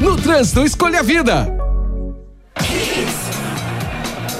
[0.00, 1.46] No trânsito, escolha a vida.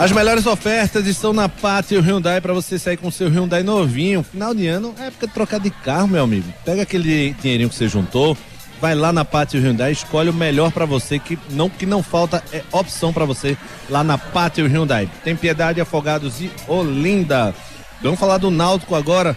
[0.00, 4.24] As melhores ofertas estão na Pátio Hyundai para você sair com seu Hyundai novinho.
[4.24, 6.52] Final de ano é época de trocar de carro, meu amigo.
[6.64, 8.36] Pega aquele dinheirinho que você juntou,
[8.80, 12.42] vai lá na Pátio Hyundai, escolhe o melhor para você que não que não falta
[12.52, 13.56] é opção para você
[13.88, 15.08] lá na Pátio Hyundai.
[15.22, 17.54] Tem Piedade, Afogados e Olinda.
[18.02, 19.36] Vamos falar do Náutico agora.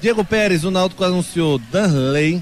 [0.00, 2.40] Diego Pérez, o Náutico anunciou Danley,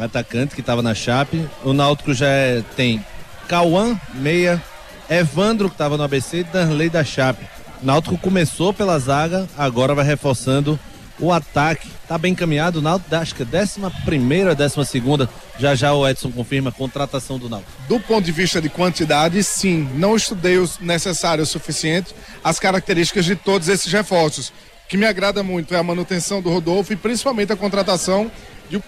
[0.00, 1.48] atacante que estava na Chape.
[1.64, 3.04] O Náutico já é, tem
[3.48, 4.62] Cauã, meia,
[5.08, 7.44] Evandro, que estava no ABC, e Danley da Chape.
[7.82, 10.78] Náutico começou pela zaga, agora vai reforçando
[11.18, 11.88] o ataque.
[12.08, 15.28] Tá bem encaminhado, o Náutico, acho que é décima primeira, décima segunda.
[15.58, 17.70] Já já o Edson confirma a contratação do Náutico.
[17.88, 23.24] Do ponto de vista de quantidade, sim, não estudei o necessário o suficiente, as características
[23.24, 24.48] de todos esses reforços.
[24.48, 24.52] O
[24.88, 28.30] que me agrada muito é a manutenção do Rodolfo e principalmente a contratação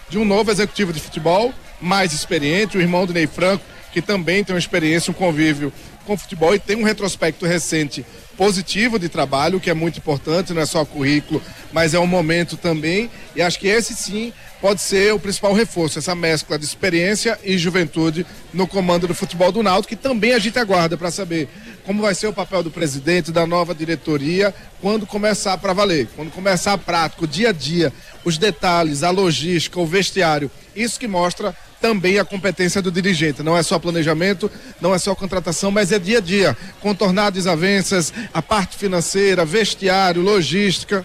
[0.08, 4.42] de, um novo executivo de futebol, mais experiente, o irmão do Ney Franco, que também
[4.42, 5.72] tem uma experiência, um convívio
[6.06, 8.04] com futebol e tem um retrospecto recente
[8.36, 11.40] positivo de trabalho, que é muito importante, não é só currículo,
[11.72, 13.10] mas é um momento também.
[13.36, 17.58] E acho que esse sim pode ser o principal reforço, essa mescla de experiência e
[17.58, 21.48] juventude no comando do futebol do Náutico, que também a gente aguarda para saber
[21.84, 26.30] como vai ser o papel do presidente, da nova diretoria, quando começar para valer, quando
[26.30, 27.92] começar prático, dia a dia,
[28.24, 30.50] os detalhes, a logística, o vestiário.
[30.76, 33.42] Isso que mostra também a competência do dirigente.
[33.42, 34.48] Não é só planejamento,
[34.80, 36.56] não é só contratação, mas é dia a dia.
[36.80, 41.04] Contornar desavenças, a parte financeira, vestiário, logística.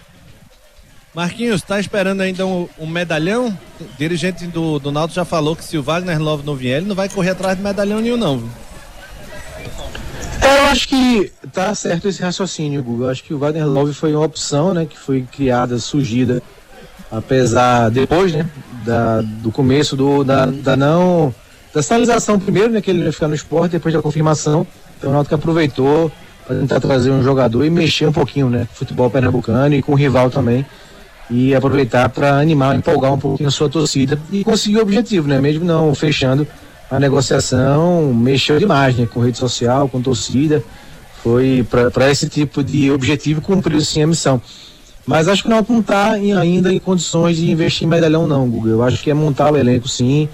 [1.12, 3.58] Marquinhos, tá esperando ainda um, um medalhão?
[3.80, 6.86] O dirigente do, do Náutico já falou que se o Wagner Love não vier, ele
[6.86, 8.48] não vai correr atrás de medalhão nenhum, não.
[10.40, 13.06] eu acho que tá certo esse raciocínio, Google.
[13.06, 16.40] Eu acho que o Wagner Love foi uma opção, né, que foi criada, surgida,
[17.10, 18.48] apesar depois, né,
[18.84, 21.34] da, do começo do da, da não
[21.74, 25.12] da sinalização primeiro, né, que ele ia ficar no esporte, depois da confirmação, então o
[25.12, 26.10] Náutico aproveitou
[26.46, 29.94] para tentar trazer um jogador e mexer um pouquinho, né, futebol pernambucano e com o
[29.94, 30.64] rival também
[31.30, 35.40] e aproveitar para animar, empolgar um pouquinho a sua torcida e conseguir o objetivo, né,
[35.40, 36.46] mesmo não fechando
[36.90, 40.64] a negociação, mexeu demais, né, com rede social, com torcida,
[41.22, 44.40] foi para esse tipo de objetivo cumpriu sim a missão.
[45.08, 48.72] Mas acho que não está ainda em condições de investir em medalhão, não, Google.
[48.72, 50.28] Eu acho que é montar o elenco, sim,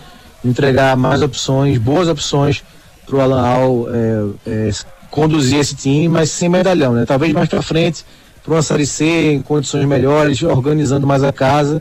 [0.44, 2.64] entregar mais opções, boas opções
[3.06, 4.70] para o Alan Al é, é,
[5.12, 7.04] conduzir esse time, mas sem medalhão, né?
[7.06, 8.04] Talvez mais para frente,
[8.42, 11.80] para uma Série C, em condições melhores, organizando mais a casa,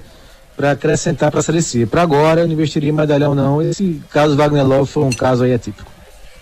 [0.56, 1.88] para acrescentar para a Série C.
[1.88, 3.60] Para agora, eu não investiria em medalhão, não.
[3.60, 5.92] Esse caso Wagner Love foi um caso aí atípico.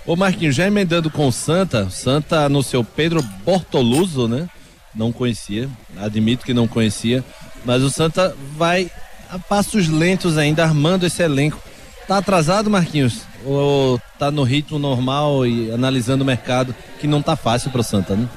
[0.05, 4.49] Ô Marquinhos, já emendando com o Santa, Santa no seu Pedro Bortoluso, né?
[4.93, 7.23] Não conhecia, admito que não conhecia,
[7.65, 8.89] mas o Santa vai
[9.30, 11.62] a passos lentos ainda armando esse elenco.
[12.08, 13.21] Tá atrasado, Marquinhos?
[13.45, 18.15] Ou tá no ritmo normal e analisando o mercado que não tá fácil pro Santa,
[18.15, 18.27] né?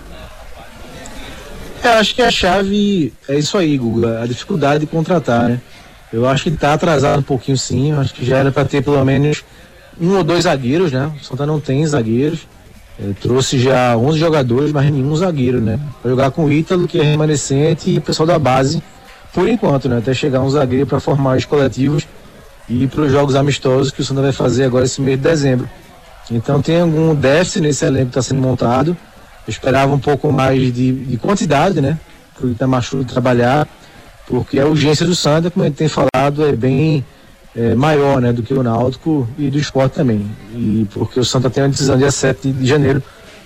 [1.82, 5.60] Eu acho que a chave é isso aí, Guga, a dificuldade de contratar, né?
[6.12, 8.82] Eu acho que tá atrasado um pouquinho sim, eu acho que já era para ter
[8.82, 9.44] pelo menos
[10.00, 11.12] um ou dois zagueiros, né?
[11.20, 12.46] O Santa não tem zagueiros.
[13.20, 15.80] Trouxe já 11 jogadores, mas nenhum zagueiro, né?
[16.00, 18.82] Pra jogar com o Ítalo, que é remanescente, e o pessoal da base,
[19.32, 19.98] por enquanto, né?
[19.98, 22.06] Até chegar um zagueiro para formar os coletivos
[22.68, 25.68] e para os jogos amistosos que o Santa vai fazer agora esse mês de dezembro.
[26.30, 28.96] Então tem algum déficit nesse elenco que está sendo montado.
[29.46, 31.98] Eu esperava um pouco mais de, de quantidade, né?
[32.34, 33.68] Para o Itamachu trabalhar,
[34.26, 37.04] porque a urgência do Santa, como gente tem falado, é bem
[37.56, 40.26] é, maior né, do que o Náutico e do esporte também.
[40.52, 43.02] E porque o Santa tem uma decisão dia 7 de janeiro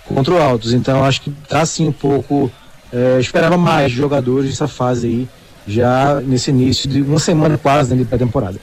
[0.06, 0.72] contra o Altos.
[0.72, 2.50] Então acho que está assim um pouco.
[2.90, 5.28] É, esperava mais jogadores nessa fase aí,
[5.66, 8.58] já nesse início de uma semana quase né, de pré-temporada.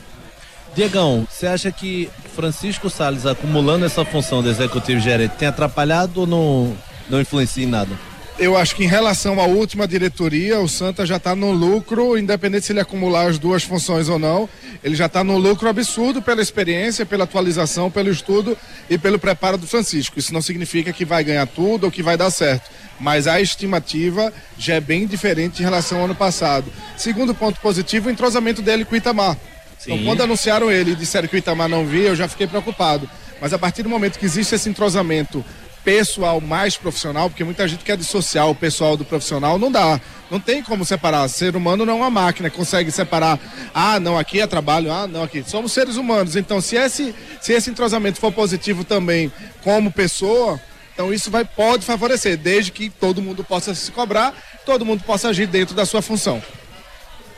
[0.76, 6.28] Diegão, você acha que Francisco Salles acumulando essa função de executivo gerente tem atrapalhado ou
[6.28, 6.74] não,
[7.10, 7.92] não influencia em nada?
[8.38, 12.66] Eu acho que em relação à última diretoria, o Santa já está no lucro, independente
[12.66, 14.50] se ele acumular as duas funções ou não.
[14.84, 18.58] Ele já está no lucro absurdo pela experiência, pela atualização, pelo estudo
[18.90, 20.20] e pelo preparo do Francisco.
[20.20, 22.70] Isso não significa que vai ganhar tudo ou que vai dar certo.
[23.00, 26.70] Mas a estimativa já é bem diferente em relação ao ano passado.
[26.98, 29.38] Segundo ponto positivo, o entrosamento dele com o Itamar.
[29.82, 33.10] Então, quando anunciaram ele e disseram que o Itamar não via, eu já fiquei preocupado.
[33.40, 35.44] Mas a partir do momento que existe esse entrosamento
[35.86, 40.02] pessoal mais profissional, porque muita gente quer dissociar o pessoal do profissional, não dá.
[40.32, 41.28] Não tem como separar.
[41.28, 43.40] Ser humano não é uma máquina, consegue separar.
[43.74, 45.44] Ah, não, aqui é trabalho, ah, não, aqui.
[45.48, 46.36] Somos seres humanos.
[46.36, 49.32] Então, se esse, se esse entrosamento for positivo também
[49.64, 50.60] como pessoa,
[50.92, 54.34] então isso vai, pode favorecer, desde que todo mundo possa se cobrar,
[54.66, 56.42] todo mundo possa agir dentro da sua função.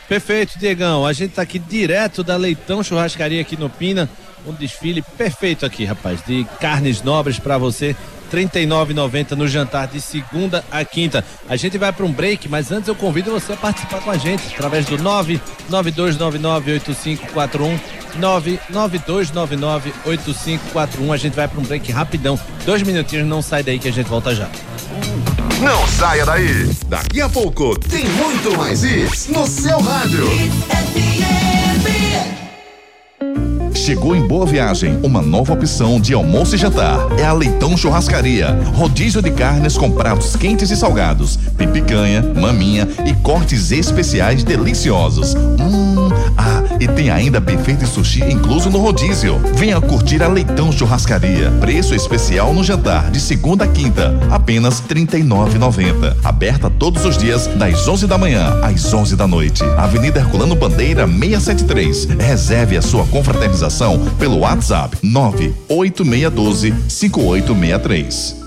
[0.08, 1.06] Perfeito, Diegão.
[1.06, 4.10] A gente tá aqui direto da Leitão Churrascaria aqui no Pina.
[4.46, 7.94] Um desfile perfeito aqui, rapaz, de carnes nobres para você.
[8.32, 11.24] R$ 39,90 no jantar de segunda a quinta.
[11.48, 14.18] A gente vai para um break, mas antes eu convido você a participar com a
[14.18, 17.80] gente através do 992998541.
[18.20, 21.14] 992998541.
[21.14, 22.40] A gente vai para um break rapidão.
[22.66, 24.50] Dois minutinhos, não sai daí que a gente volta já.
[25.62, 26.70] Não saia daí.
[26.88, 30.28] Daqui a pouco tem muito mais isso no seu rádio.
[33.88, 37.00] Chegou em Boa Viagem uma nova opção de almoço e jantar.
[37.18, 38.50] É a Leitão Churrascaria.
[38.76, 41.40] Rodízio de carnes com pratos quentes e salgados,
[41.72, 45.36] picanha, maminha e cortes especiais deliciosos.
[45.36, 49.40] Hum, ah, e tem ainda buffet de sushi incluso no rodízio.
[49.56, 51.52] Venha curtir a Leitão Churrascaria.
[51.60, 56.16] Preço especial no jantar de segunda a quinta, apenas R$ 39,90.
[56.24, 59.64] Aberta todos os dias das 11 da manhã às 11 da noite.
[59.78, 62.06] Avenida Herculano Bandeira 673.
[62.20, 68.47] Reserve a sua confraternização pelo WhatsApp 98612 5863.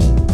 [0.00, 0.33] ン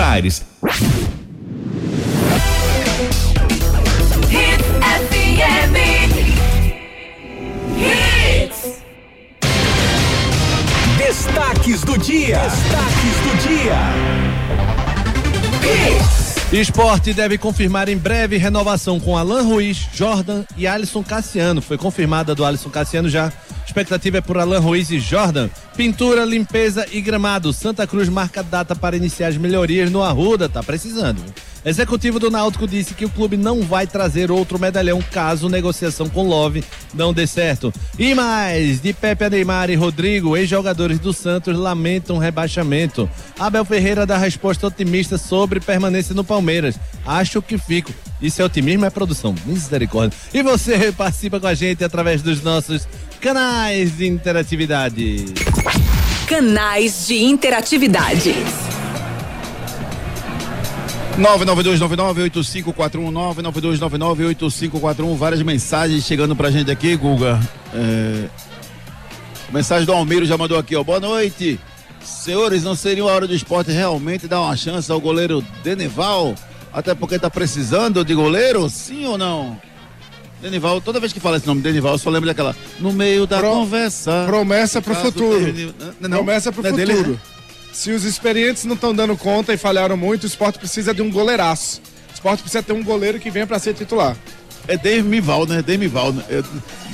[10.97, 12.39] Destaques do dia.
[12.39, 13.77] Destaques do dia.
[16.51, 21.61] Esporte deve confirmar em breve renovação com Alan Ruiz, Jordan e Alisson Cassiano.
[21.61, 23.31] Foi confirmada do Alisson Cassiano já.
[23.65, 25.49] Expectativa é por Alan Ruiz e Jordan.
[25.75, 27.53] Pintura, limpeza e gramado.
[27.53, 30.49] Santa Cruz marca data para iniciar as melhorias no Arruda.
[30.49, 31.21] Tá precisando.
[31.63, 36.27] Executivo do Náutico disse que o clube não vai trazer outro medalhão caso negociação com
[36.27, 37.71] Love não dê certo.
[37.97, 43.09] E mais, de Pepe Neymar e Rodrigo, ex-jogadores do Santos lamentam rebaixamento.
[43.39, 46.79] Abel Ferreira dá resposta otimista sobre permanência no Palmeiras.
[47.05, 47.93] Acho que fico.
[48.21, 49.35] Isso é otimismo, é produção.
[49.45, 50.17] Misericórdia.
[50.33, 52.87] E você participa com a gente através dos nossos
[53.19, 55.25] canais de interatividade.
[56.27, 58.33] Canais de interatividade.
[61.17, 67.39] 992998541 992998541 várias mensagens chegando pra gente aqui, Guga.
[67.73, 68.25] É...
[69.51, 70.83] Mensagem do Almiro já mandou aqui, ó.
[70.83, 71.59] Boa noite.
[72.03, 76.33] Senhores, não seria a hora do esporte realmente dar uma chance ao goleiro Denival?
[76.73, 78.67] Até porque tá precisando de goleiro?
[78.69, 79.59] Sim ou não?
[80.41, 82.55] Denival, toda vez que fala esse nome Denival, eu só lembro daquela.
[82.79, 84.23] No meio da Pro- conversa.
[84.25, 85.53] Promessa pro futuro.
[85.99, 87.11] Não, não, Promessa pro não é dele, futuro.
[87.11, 87.17] né?
[87.71, 91.09] Se os experientes não estão dando conta e falharam muito, o esporte precisa de um
[91.09, 91.81] goleiraço.
[92.09, 94.15] O esporte precisa ter um goleiro que venha pra ser titular.
[94.67, 95.61] É Demival, né?
[95.61, 96.23] Demival, né?
[96.29, 96.43] É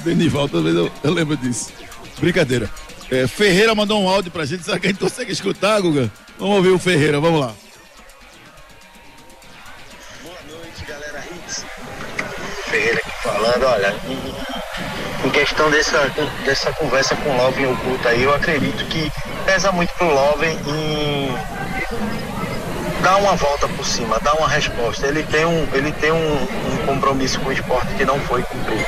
[0.04, 1.72] Denival, talvez eu, eu lembro disso.
[2.20, 2.70] Brincadeira.
[3.10, 4.64] É, Ferreira mandou um áudio pra gente.
[4.64, 6.12] Será que a gente consegue escutar, Guga?
[6.38, 7.54] Vamos ouvir o Ferreira, vamos lá.
[12.66, 16.14] Ferreira aqui falando, olha, em, em questão dessa,
[16.46, 19.10] dessa conversa com o Love em oculto aí, eu acredito que
[19.48, 21.34] pesa muito pro Love em
[23.02, 25.08] dar uma volta por cima, dar uma resposta.
[25.08, 28.86] Ele tem um, ele tem um, um compromisso com o esporte que não foi cumprido.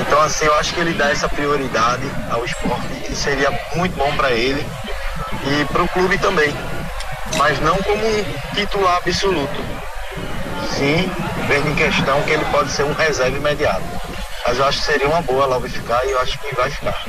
[0.00, 4.12] Então, assim, eu acho que ele dá essa prioridade ao esporte, que seria muito bom
[4.16, 4.66] para ele
[5.46, 6.52] e para o clube também.
[7.38, 8.24] Mas não como um
[8.56, 9.64] titular absoluto.
[10.76, 11.08] Sim,
[11.46, 13.84] vendo em questão que ele pode ser um reserva imediato.
[14.44, 17.04] Mas eu acho que seria uma boa Love ficar e eu acho que vai ficar.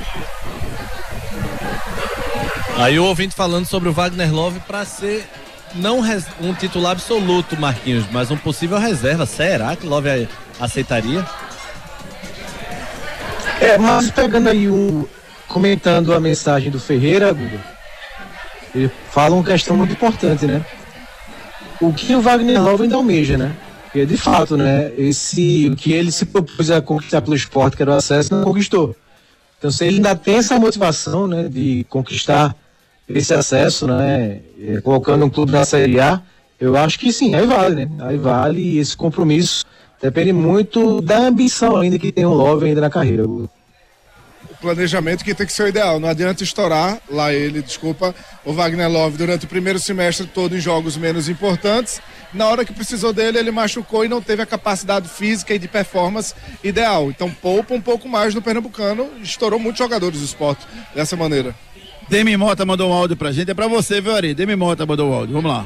[2.77, 5.25] Aí o ouvinte falando sobre o Wagner Love para ser
[5.75, 6.01] não
[6.41, 9.25] um titular absoluto, Marquinhos, mas um possível reserva.
[9.25, 10.27] Será que Love
[10.59, 11.25] aceitaria?
[13.61, 15.07] É, mas pegando aí o.
[15.47, 17.63] comentando a mensagem do Ferreira, Guga,
[18.73, 20.63] ele fala uma questão muito importante, né?
[21.79, 23.55] O que o Wagner Love ainda almeja, né?
[23.83, 24.91] Porque de fato, né?
[24.97, 28.43] Esse, o que ele se propôs a conquistar pelo esporte, que era o acesso, não
[28.43, 28.93] conquistou.
[29.57, 32.53] Então, se ele ainda tem essa motivação, né, de conquistar
[33.07, 36.21] esse acesso, né, eh, colocando um clube na Série A,
[36.59, 37.91] eu acho que sim, aí vale, né?
[37.99, 39.65] Aí vale esse compromisso.
[40.01, 43.27] Depende muito da ambição ainda que tem o Love ainda na carreira.
[43.27, 43.49] O
[44.61, 45.99] planejamento que tem que ser o ideal.
[45.99, 50.59] Não adianta estourar lá ele, desculpa, o Wagner Love durante o primeiro semestre todo em
[50.59, 52.01] jogos menos importantes.
[52.33, 55.67] Na hora que precisou dele, ele machucou e não teve a capacidade física e de
[55.67, 57.09] performance ideal.
[57.09, 59.09] Então poupa um pouco mais no Pernambucano.
[59.21, 61.55] Estourou muitos jogadores do esporte dessa maneira.
[62.07, 64.33] Demi Mota mandou um áudio pra gente, é pra você, viu, Ari?
[64.33, 65.65] Demi Mota mandou o áudio, vamos lá.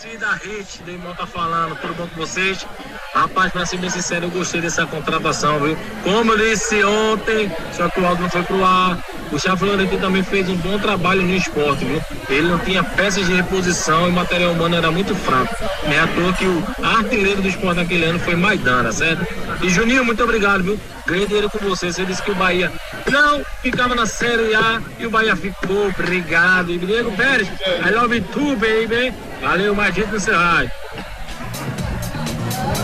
[0.00, 2.66] Torcida Hit, Deimon tá falando, tudo bom com vocês?
[3.14, 5.76] Rapaz, pra ser bem sincero, eu gostei dessa contratação, viu?
[6.02, 8.98] Como eu disse ontem, só que o áudio não foi pro ar,
[9.32, 12.00] o Chá Florentino também fez um bom trabalho no esporte, viu?
[12.28, 15.54] Ele não tinha peças de reposição e o material humano era muito fraco.
[15.84, 19.26] Não é à toa que o artilheiro do esporte naquele ano foi Maidana, certo?
[19.62, 20.80] E Juninho, muito obrigado, viu?
[21.06, 21.92] Ganhei dinheiro com você.
[21.92, 22.72] Você disse que o Bahia
[23.10, 25.88] não ficava na Série A e o Bahia ficou.
[25.88, 26.70] Obrigado.
[26.70, 29.12] E Diego Pérez, I love you too, baby.
[29.40, 30.70] Valeu, mais gente no Serraio.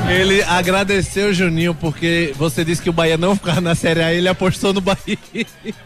[0.09, 4.28] Ele agradeceu Juninho porque você disse que o Bahia não ficava na Série A, ele
[4.28, 5.18] apostou no Bahia.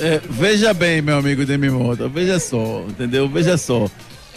[0.00, 3.28] É, veja bem, meu amigo Demi Mota, veja só, entendeu?
[3.28, 3.88] Veja só.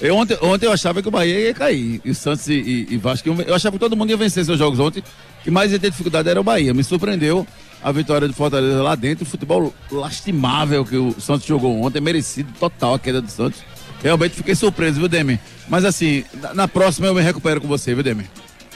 [0.01, 2.87] Eu, ontem, ontem eu achava que o Bahia ia cair, e o Santos e, e,
[2.91, 5.01] e Vasco, iam- eu achava que todo mundo ia vencer seus jogos ontem,
[5.43, 6.73] que mais ia ter dificuldade era o Bahia.
[6.73, 7.47] Me surpreendeu
[7.81, 12.51] a vitória do Fortaleza lá dentro, o futebol lastimável que o Santos jogou ontem, merecido
[12.59, 13.61] total a queda do Santos.
[14.01, 15.39] Realmente fiquei surpreso, viu, Demi?
[15.69, 18.25] Mas assim, na, na próxima eu me recupero com você, viu, Demi?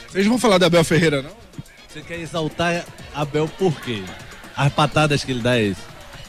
[0.09, 1.31] Vocês vão falar da Abel Ferreira, não?
[1.89, 4.01] Você quer exaltar Abel por quê?
[4.57, 5.81] As patadas que ele dá é isso.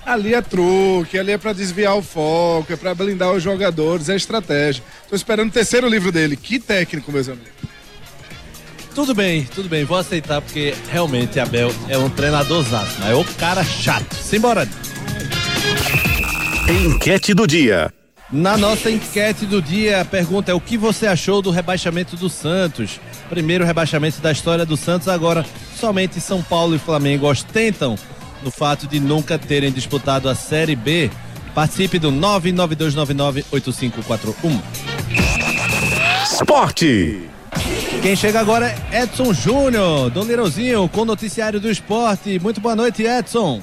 [0.05, 4.17] Ali é truque, ali é pra desviar o foco, é pra blindar os jogadores, é
[4.17, 4.83] estratégia.
[5.09, 6.37] Tô esperando o terceiro livro dele.
[6.37, 7.49] Que técnico, meus amigos.
[8.95, 13.25] Tudo bem, tudo bem, vou aceitar porque realmente Abel é um treinadorzaço, mas é o
[13.25, 14.15] cara chato.
[14.15, 14.69] Simbora.
[16.69, 17.93] Enquete do dia.
[18.31, 22.29] Na nossa enquete do dia, a pergunta é o que você achou do rebaixamento do
[22.29, 23.01] Santos?
[23.29, 25.47] Primeiro rebaixamento da história do Santos, agora
[25.79, 27.97] somente São Paulo e Flamengo ostentam
[28.43, 31.11] no fato de nunca terem disputado a Série B.
[31.55, 34.61] Participe do 992998541.
[36.25, 37.23] Esporte.
[38.03, 42.39] Quem chega agora é Edson Júnior, do Lerozinho, com o noticiário do esporte.
[42.39, 43.61] Muito boa noite, Edson.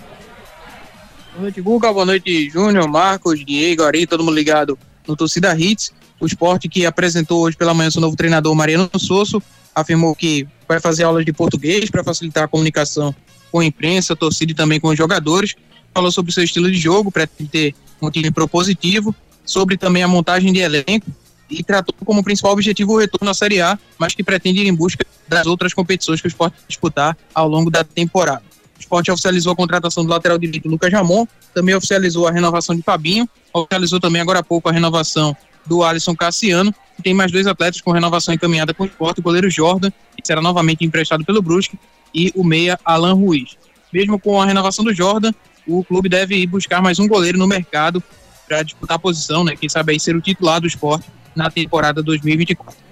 [1.31, 1.93] Boa noite, Guga.
[1.93, 5.93] Boa noite, Júnior, Marcos, Diego, Ari, todo mundo ligado no Torcida Hits.
[6.19, 9.41] O esporte que apresentou hoje pela manhã seu novo treinador, Mariano Sosso,
[9.73, 13.13] afirmou que vai fazer aulas de português para facilitar a comunicação
[13.55, 15.55] com a imprensa, torcida e também com os jogadores.
[15.93, 19.15] Falou sobre o seu estilo de jogo, pretende ter um time propositivo,
[19.45, 21.09] sobre também a montagem de elenco
[21.49, 24.73] e tratou como principal objetivo o retorno à Série A, mas que pretende ir em
[24.73, 28.43] busca das outras competições que o esporte disputar ao longo da temporada.
[28.75, 32.81] O esporte oficializou a contratação do lateral direito Lucas Ramon, também oficializou a renovação de
[32.81, 35.33] Fabinho, oficializou também agora há pouco a renovação
[35.65, 39.23] do Alisson Cassiano, e tem mais dois atletas com renovação encaminhada com o esporte, o
[39.23, 41.79] goleiro Jordan, que será novamente emprestado pelo Brusque,
[42.15, 43.57] e o meia Alan Ruiz.
[43.91, 45.33] Mesmo com a renovação do Jordan,
[45.67, 48.01] o clube deve ir buscar mais um goleiro no mercado
[48.47, 49.55] para disputar a posição, né?
[49.55, 52.85] Quem sabe aí ser o titular do esporte na temporada 2024.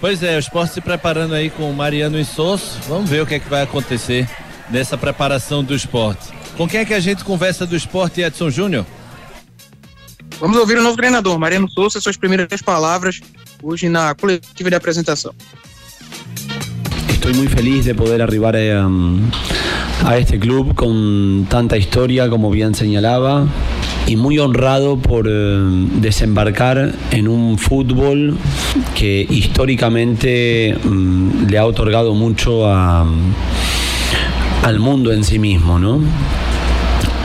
[0.00, 2.78] Pois é, o esporte se preparando aí com o Mariano e Sosso.
[2.86, 4.28] Vamos ver o que é que vai acontecer
[4.70, 6.32] nessa preparação do esporte.
[6.56, 8.86] Com quem é que a gente conversa do esporte, Edson Júnior?
[10.38, 13.20] Vamos ouvir o novo treinador, Mariano Souza, suas primeiras palavras
[13.62, 15.34] hoje na coletiva de apresentação.
[17.26, 19.18] Estoy muy feliz de poder arribar a, um,
[20.04, 23.48] a este club con tanta historia, como bien señalaba,
[24.06, 25.58] y muy honrado por eh,
[26.00, 28.38] desembarcar en un fútbol
[28.94, 33.08] que históricamente mm, le ha otorgado mucho al
[34.78, 35.98] mundo en sí mismo, ¿no?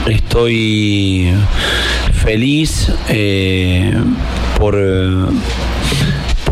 [0.06, 1.30] estoy
[2.24, 3.94] feliz eh,
[4.58, 4.74] por,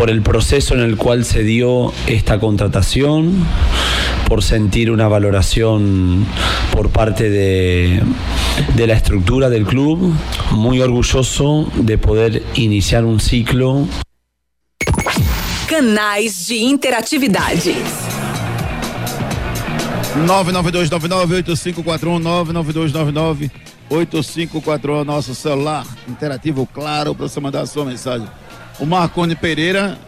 [0.01, 3.47] por el proceso en el cual se dio esta contratación,
[4.27, 6.25] por sentir una valoración
[6.73, 8.03] por parte de,
[8.77, 10.15] de la estructura del club,
[10.53, 13.87] muy orgulloso de poder iniciar un ciclo.
[15.69, 17.75] Canais de interatividade.
[20.27, 22.23] 992998541
[23.91, 28.27] 992998541 nosso celular interativo claro para você mandar a sua mensagem.
[28.81, 29.99] O Marcone Pereira,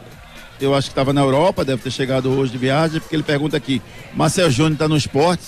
[0.58, 3.54] eu acho que estava na Europa, deve ter chegado hoje de viagem, porque ele pergunta
[3.54, 3.82] aqui:
[4.14, 5.44] Marcel Júnior está no esporte?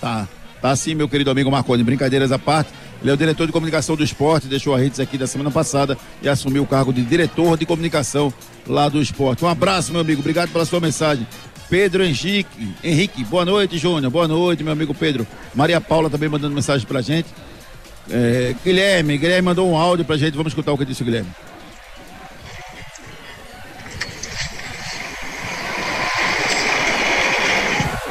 [0.00, 0.26] Tá,
[0.60, 2.70] tá sim, meu querido amigo Marcone, brincadeiras à parte.
[3.00, 5.96] Ele é o diretor de comunicação do esporte, deixou a redes aqui da semana passada
[6.20, 8.34] e assumiu o cargo de diretor de comunicação
[8.66, 9.44] lá do esporte.
[9.44, 11.26] Um abraço, meu amigo, obrigado pela sua mensagem.
[11.70, 15.24] Pedro Henrique, Henrique, boa noite, Júnior, boa noite, meu amigo Pedro.
[15.54, 17.28] Maria Paula também mandando mensagem pra gente.
[18.10, 21.30] É, Guilherme, Guilherme mandou um áudio pra gente, vamos escutar o que disse o Guilherme.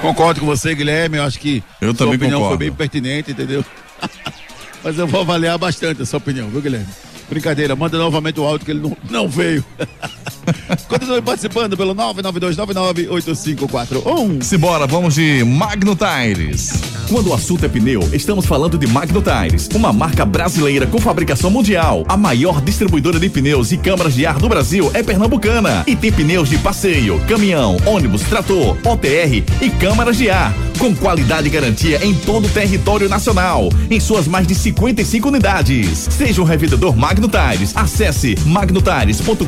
[0.02, 1.18] Concordo com você, Guilherme.
[1.18, 2.58] Eu acho que Eu sua opinião concordo.
[2.58, 3.64] foi bem pertinente, entendeu?
[4.84, 6.88] Mas eu vou avaliar bastante a sua opinião, viu, Guilherme?
[7.32, 9.64] Brincadeira, manda novamente o áudio que ele não, não veio.
[10.90, 14.44] Continue participando pelo 992998541.
[14.44, 16.74] Simbora, vamos de Magno Tires.
[17.08, 21.50] Quando o assunto é pneu, estamos falando de Magno Tires, uma marca brasileira com fabricação
[21.50, 22.04] mundial.
[22.08, 26.12] A maior distribuidora de pneus e câmaras de ar do Brasil é pernambucana e tem
[26.12, 32.06] pneus de passeio, caminhão, ônibus, trator, OTR e câmaras de ar, com qualidade e garantia
[32.06, 36.10] em todo o território nacional, em suas mais de 55 unidades.
[36.12, 39.46] Seja um revendedor Magno Tires, acesse magnotires.com.br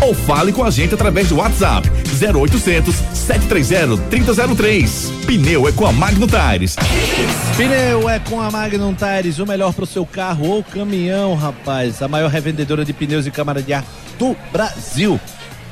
[0.00, 5.12] ou fale com a gente através do WhatsApp 0800 730 3003.
[5.26, 6.76] Pneu é com a Magno Tires.
[7.56, 12.02] Pneu é com a Magnum Tires, o melhor pro seu carro ou caminhão, rapaz.
[12.02, 13.84] A maior revendedora de pneus e câmara de ar
[14.18, 15.20] do Brasil.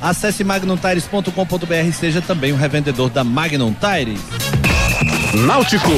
[0.01, 4.19] Acesse magnumtires.com.br e seja também um revendedor da Magnum Tires.
[5.45, 5.91] Náutico.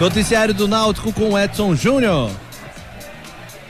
[0.00, 2.30] Noticiário do Náutico com Edson Júnior.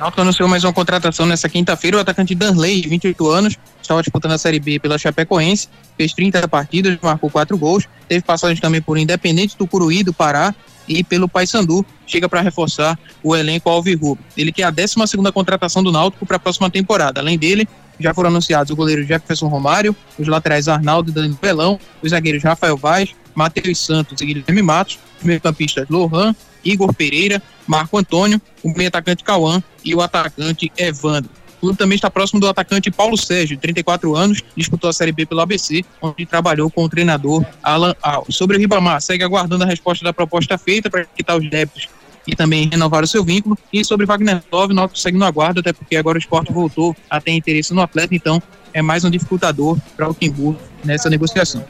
[0.00, 1.98] Náutico anunciou mais uma contratação nessa quinta-feira.
[1.98, 6.48] O atacante Danley, de 28 anos, estava disputando a Série B pela Chapecoense, fez 30
[6.48, 10.54] partidas, marcou 4 gols, teve passagem também por Independente do Curuí, do Pará
[10.88, 11.84] e pelo Paysandu.
[12.06, 14.24] Chega para reforçar o elenco Alvirrubro.
[14.38, 14.94] Ele que é a 12
[15.34, 17.20] contratação do Náutico para a próxima temporada.
[17.20, 21.78] Além dele, já foram anunciados o goleiro Jefferson Romário, os laterais Arnaldo e Danilo Pelão,
[22.02, 26.34] os zagueiros Rafael Vaz, Matheus Santos e Guilherme Matos, os meio-campistas Lohan,
[26.64, 31.30] Igor Pereira, Marco Antônio, o meio-atacante Cauã e o atacante Evandro.
[31.58, 35.12] O clube também está próximo do atacante Paulo Sérgio, de 34 anos, disputou a Série
[35.12, 38.34] B pelo ABC, onde trabalhou com o treinador Alan Alves.
[38.34, 41.88] Sobre o Ribamar, segue aguardando a resposta da proposta feita para quitar os débitos
[42.26, 43.58] e também renovar o seu vínculo.
[43.70, 47.20] E sobre Wagner Love, Náutico segue no aguardo, até porque agora o esporte voltou a
[47.20, 48.42] ter interesse no atleta, então
[48.72, 51.62] é mais um dificultador para o Timbu nessa negociação.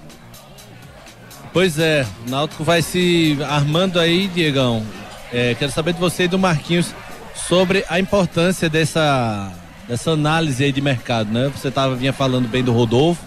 [1.53, 4.85] Pois é, o Náutico vai se armando aí, Diegão.
[5.33, 6.95] É, quero saber de você e do Marquinhos
[7.35, 9.53] sobre a importância dessa,
[9.89, 11.51] dessa análise aí de mercado, né?
[11.55, 13.23] Você tava, vinha falando bem do Rodolfo,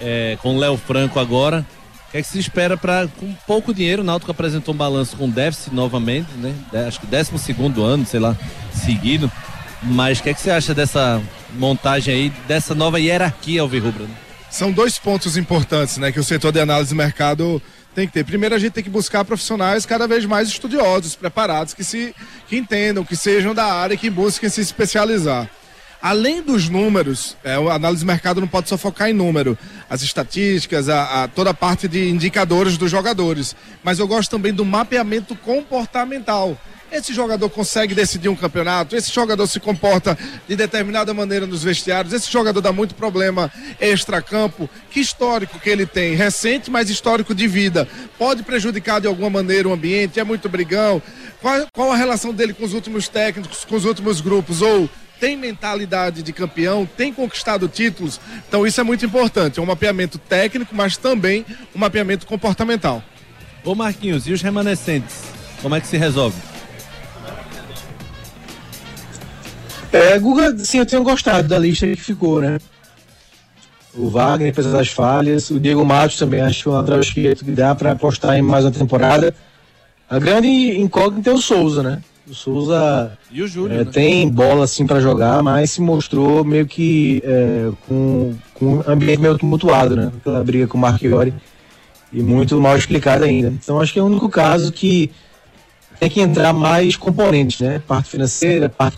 [0.00, 1.64] é, com o Léo Franco agora.
[2.08, 4.02] O que é que se espera para com pouco dinheiro?
[4.02, 6.54] O Náutico apresentou um balanço com déficit novamente, né?
[6.86, 8.36] Acho que 12 segundo ano, sei lá,
[8.72, 9.30] seguido.
[9.82, 11.22] Mas o que é que você acha dessa
[11.54, 14.02] montagem aí, dessa nova hierarquia Alvirrubra?
[14.02, 14.14] né?
[14.52, 17.60] São dois pontos importantes, né, que o setor de análise de mercado
[17.94, 18.22] tem que ter.
[18.24, 22.14] Primeiro, a gente tem que buscar profissionais cada vez mais estudiosos, preparados, que se
[22.46, 25.48] que entendam, que sejam da área, que busquem se especializar.
[26.02, 29.56] Além dos números, é, a análise de mercado não pode só focar em número,
[29.88, 33.56] as estatísticas, a, a- toda a parte de indicadores dos jogadores.
[33.82, 36.58] Mas eu gosto também do mapeamento comportamental.
[36.92, 40.16] Esse jogador consegue decidir um campeonato, esse jogador se comporta
[40.46, 44.68] de determinada maneira nos vestiários, esse jogador dá muito problema extra-campo.
[44.90, 46.14] Que histórico que ele tem?
[46.14, 47.88] Recente, mas histórico de vida.
[48.18, 50.20] Pode prejudicar de alguma maneira o ambiente?
[50.20, 51.00] É muito brigão?
[51.40, 54.60] Qual, qual a relação dele com os últimos técnicos, com os últimos grupos?
[54.60, 54.86] Ou
[55.18, 58.20] tem mentalidade de campeão, tem conquistado títulos?
[58.46, 59.58] Então isso é muito importante.
[59.58, 63.02] É um mapeamento técnico, mas também um mapeamento comportamental.
[63.64, 65.16] Ô Marquinhos, e os remanescentes?
[65.62, 66.51] Como é que se resolve?
[69.92, 72.58] É, Guga, sim, eu tenho gostado da lista que ficou, né?
[73.94, 77.74] O Wagner, apesar das falhas, o Diego Matos também acho um lateral esquerdo que dá
[77.74, 79.34] para apostar em mais uma temporada.
[80.08, 82.02] A grande incógnita é o Souza, né?
[82.26, 83.90] O Souza o Júlio, é, né?
[83.92, 89.20] tem bola assim para jogar, mas se mostrou meio que é, com, com um ambiente
[89.20, 90.10] meio tumultuado, né?
[90.16, 91.34] Aquela briga com o Marchiori
[92.10, 93.48] e muito mal explicado ainda.
[93.48, 95.10] Então acho que é o único caso que
[96.02, 97.80] tem que entrar mais componentes, né?
[97.86, 98.96] Parte financeira, parte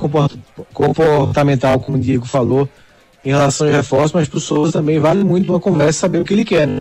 [0.73, 2.67] comportamental, como o Diego falou,
[3.23, 6.25] em relação aos reforços, mas para o Souza também vale muito uma conversa saber o
[6.25, 6.81] que ele quer, né?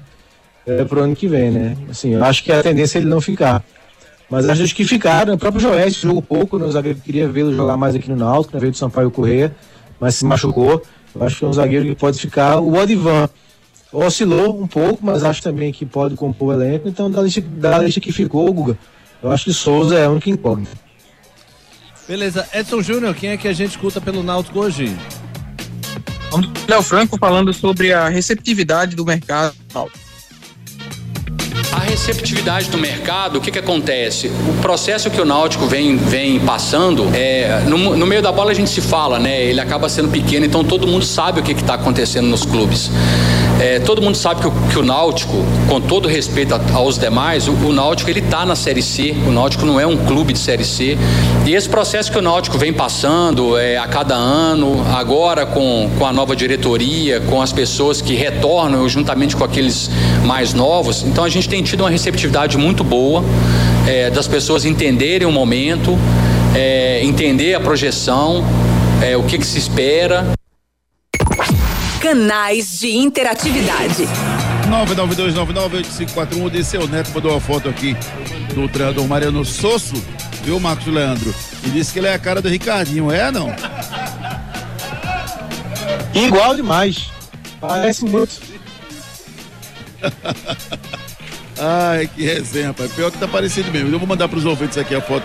[0.65, 1.76] É, pro ano que vem, né?
[1.89, 3.61] Assim, eu acho que a tendência é ele não ficar.
[4.30, 5.34] Mas acho que ficaram.
[5.34, 6.67] O próprio Joeste jogou pouco, né?
[6.67, 8.61] O zagueiro queria vê-lo jogar mais aqui no Náutico, né?
[8.61, 9.53] veio do Sampaio Correia,
[9.99, 10.82] mas se machucou.
[11.13, 12.61] Eu acho que é um zagueiro que pode ficar.
[12.61, 13.30] O Odivan
[13.91, 16.88] oscilou um pouco, mas acho também que pode compor o elenco.
[16.88, 18.78] Então, da lista, da lista que ficou, Guga,
[19.24, 20.84] eu acho que Souza é o único incógnito.
[22.07, 22.45] Beleza.
[22.53, 24.95] Edson Júnior, quem é que a gente escuta pelo Náutico hoje?
[26.67, 29.55] Léo Franco falando sobre a receptividade do mercado.
[31.71, 34.28] A receptividade do mercado, o que, que acontece?
[34.28, 38.53] O processo que o Náutico vem, vem passando, é, no, no meio da bola a
[38.53, 39.43] gente se fala, né?
[39.43, 42.89] Ele acaba sendo pequeno, então todo mundo sabe o que está acontecendo nos clubes.
[43.60, 45.38] É, todo mundo sabe que o, que o, Náutico,
[45.70, 49.16] com todo respeito aos demais, o, o Náutico ele está na Série C.
[49.28, 50.97] O Náutico não é um clube de Série C.
[51.45, 56.06] E esse processo que o Náutico vem passando é, a cada ano, agora com, com
[56.06, 59.89] a nova diretoria, com as pessoas que retornam juntamente com aqueles
[60.26, 63.24] mais novos, então a gente tem tido uma receptividade muito boa
[63.88, 65.97] é, das pessoas entenderem o momento,
[66.56, 68.43] é, entender a projeção,
[69.01, 70.34] é, o que, que se espera.
[72.04, 74.06] Canais de interatividade.
[74.68, 77.95] 992998541, o Disseu Neto mandou uma foto aqui
[78.54, 79.95] do treinador Mariano Sosso,
[80.43, 81.34] viu, Marcos Leandro?
[81.64, 83.56] E disse que ele é a cara do Ricardinho, é não?
[86.14, 87.10] Igual demais.
[87.62, 88.41] Parece muito.
[91.58, 92.91] Ai, que resenha, rapaz.
[92.91, 93.88] Pior que tá parecido mesmo.
[93.95, 95.24] Eu vou mandar pros ouvintes aqui a foto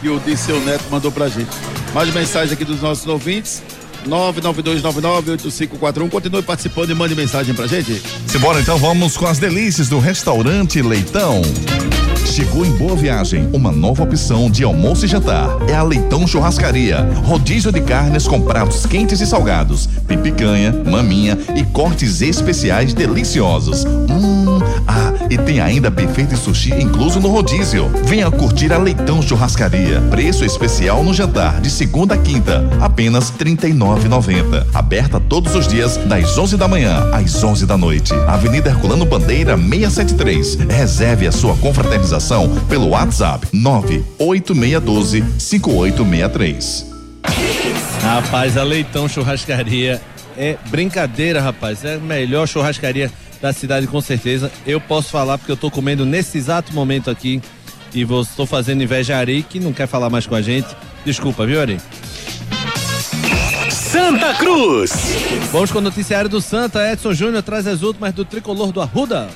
[0.00, 1.56] que o Disseu Neto mandou pra gente.
[1.94, 3.62] Mais mensagem aqui dos nossos ouvintes.
[4.08, 6.10] 992998541.
[6.10, 8.02] Continue participando e mande mensagem pra gente.
[8.26, 11.40] Simbora então, vamos com as delícias do restaurante Leitão.
[12.38, 15.48] Chegou em Boa Viagem uma nova opção de almoço e jantar.
[15.68, 17.00] É a Leitão Churrascaria.
[17.24, 23.84] Rodízio de carnes com pratos quentes e salgados, pipicanha, maminha e cortes especiais deliciosos.
[23.84, 24.47] Hum,
[24.86, 27.88] ah, e tem ainda buffet de sushi incluso no rodízio.
[28.04, 30.00] Venha curtir a Leitão Churrascaria.
[30.10, 34.66] Preço especial no jantar de segunda a quinta, apenas R$ 39,90.
[34.74, 38.12] Aberta todos os dias das 11 da manhã às 11 da noite.
[38.26, 40.54] Avenida Herculano Bandeira 673.
[40.68, 46.86] Reserve a sua confraternização pelo WhatsApp 98612 5863.
[48.02, 50.00] Rapaz, a Leitão Churrascaria
[50.38, 51.84] é brincadeira, rapaz.
[51.84, 53.10] É a melhor churrascaria
[53.42, 54.50] da cidade, com certeza.
[54.64, 57.42] Eu posso falar porque eu tô comendo nesse exato momento aqui
[57.92, 60.68] e vou, estou fazendo inveja a Ari, que não quer falar mais com a gente.
[61.04, 61.78] Desculpa, viu, Ari?
[63.70, 64.92] Santa Cruz.
[65.50, 66.92] Vamos com o noticiário do Santa.
[66.92, 69.28] Edson Júnior traz as últimas do tricolor do Arruda.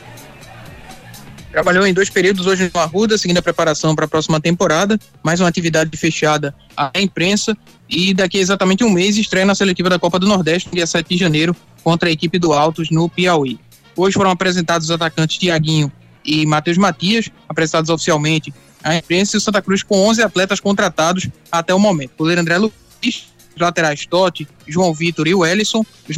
[1.53, 4.99] Trabalhou em dois períodos hoje no Arruda, seguindo a preparação para a próxima temporada.
[5.23, 7.55] Mais uma atividade fechada à imprensa.
[7.91, 11.07] E daqui a exatamente um mês estreia na seletiva da Copa do Nordeste, dia 7
[11.11, 13.61] de janeiro, contra a equipe do Altos no Piauí.
[13.95, 15.93] Hoje foram apresentados os atacantes Tiaguinho
[16.25, 18.51] e Matheus Matias, apresentados oficialmente
[18.83, 22.13] à imprensa, e o Santa Cruz com 11 atletas contratados até o momento.
[22.13, 22.73] O goleiro André Luiz,
[23.55, 26.17] os laterais Totti, João Vitor e o Ellison, os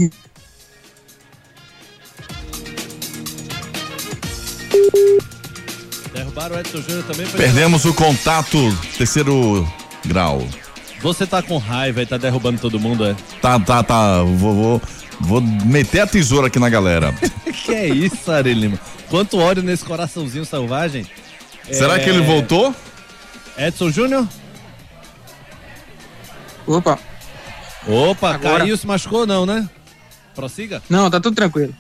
[6.13, 7.27] Derrubaram o Edson Júnior também.
[7.27, 8.57] foi- Perdemos o contato,
[8.97, 9.67] terceiro
[10.05, 10.47] grau.
[11.01, 13.15] Você tá com raiva e tá derrubando todo mundo, é?
[13.43, 14.23] Tá, tá, tá.
[14.23, 14.83] Vou, vou,
[15.21, 17.13] vou meter a tesoura aqui na galera.
[17.65, 18.79] que é isso, Ari Lima?
[19.11, 21.07] Quanto ódio nesse coraçãozinho selvagem.
[21.71, 22.75] Será que ele voltou?
[23.59, 24.27] Edson Júnior?
[26.67, 26.99] Opa.
[27.87, 29.69] Opa, Agora- caiu, se machucou não, né?
[30.35, 30.83] Prossiga.
[30.89, 31.75] Não, tá tudo tranquilo.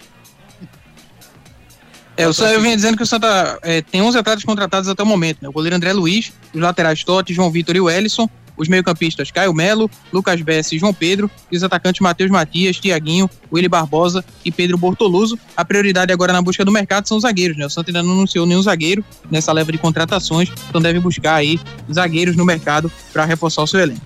[2.16, 5.02] É, eu, só, eu vinha dizendo que o Santa é, tem 11 atletas contratados até
[5.02, 5.38] o momento.
[5.42, 5.48] Né?
[5.48, 9.52] O goleiro André Luiz, os laterais Totti, João Vitor e o Ellison, os meio-campistas Caio
[9.52, 14.52] Melo, Lucas Bessi e João Pedro, e os atacantes Matheus Matias, Tiaguinho, Willy Barbosa e
[14.52, 15.38] Pedro Bortoluso.
[15.56, 17.56] A prioridade agora na busca do mercado são os zagueiros.
[17.56, 17.66] Né?
[17.66, 21.58] O Santa ainda não anunciou nenhum zagueiro nessa leva de contratações, então deve buscar aí
[21.92, 24.02] zagueiros no mercado para reforçar o seu elenco.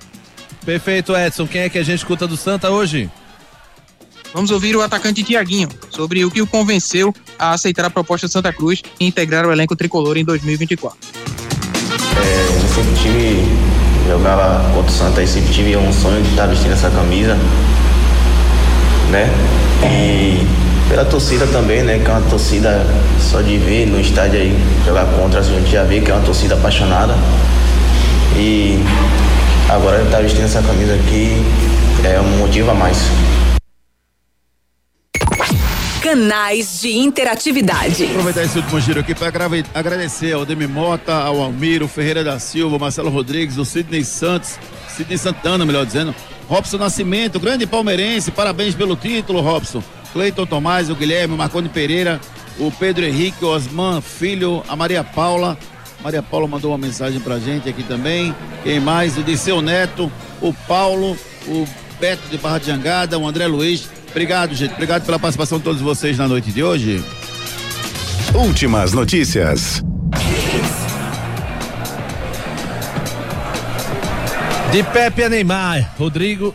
[0.64, 1.46] Perfeito, Edson.
[1.46, 3.10] Quem é que a gente escuta do Santa hoje?
[4.32, 8.32] Vamos ouvir o atacante Tiaguinho sobre o que o convenceu a aceitar a proposta de
[8.32, 10.98] Santa Cruz e integrar o elenco tricolor em 2024.
[12.16, 13.44] É, eu sempre tive,
[14.06, 17.36] jogava contra o Santa e sempre tive um sonho de estar vestindo essa camisa,
[19.10, 19.28] né?
[19.84, 20.46] E
[20.88, 21.98] pela torcida também, né?
[21.98, 22.84] Que é uma torcida
[23.20, 24.54] só de ver no estádio aí
[24.84, 27.14] jogar contra, a gente já vê que é uma torcida apaixonada.
[28.36, 28.78] E
[29.68, 31.42] agora estar vestindo essa camisa aqui
[32.04, 32.98] é um motivo a mais.
[36.08, 38.06] Canais de interatividade.
[38.06, 39.28] Aproveitar esse último giro aqui para
[39.74, 45.18] agradecer ao Demi Mota, ao Almiro, Ferreira da Silva, Marcelo Rodrigues, o Sidney Santos, Sidney
[45.18, 46.14] Santana, melhor dizendo,
[46.48, 49.82] Robson Nascimento, grande palmeirense, parabéns pelo título, Robson.
[50.14, 52.18] Cleiton Tomás, o Guilherme, o Marconi Pereira,
[52.58, 55.58] o Pedro Henrique, o Osman Filho, a Maria Paula.
[56.02, 58.34] Maria Paula mandou uma mensagem pra gente aqui também.
[58.62, 59.18] Quem mais?
[59.18, 61.68] O Disseu Neto, o Paulo, o
[62.00, 63.97] Beto de Barra de Jangada, o André Luiz.
[64.10, 64.72] Obrigado, gente.
[64.72, 67.04] Obrigado pela participação de todos vocês na noite de hoje.
[68.34, 69.82] Últimas notícias.
[74.70, 76.54] De Pepe a Neymar, Rodrigo,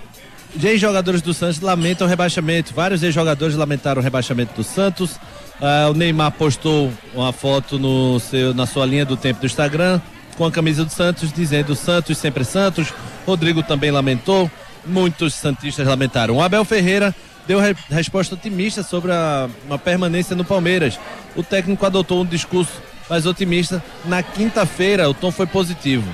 [0.61, 2.73] ex-jogadores do Santos lamentam o rebaixamento.
[2.73, 5.13] Vários ex-jogadores lamentaram o rebaixamento do Santos.
[5.59, 9.99] Uh, o Neymar postou uma foto no seu, na sua linha do tempo do Instagram
[10.37, 12.93] com a camisa do Santos, dizendo Santos sempre Santos.
[13.25, 14.49] Rodrigo também lamentou.
[14.85, 16.35] Muitos Santistas lamentaram.
[16.35, 17.15] O Abel Ferreira
[17.47, 20.99] deu re resposta otimista sobre a, uma permanência no Palmeiras.
[21.35, 23.83] O técnico adotou um discurso mais otimista.
[24.05, 26.07] Na quinta-feira, o tom foi positivo.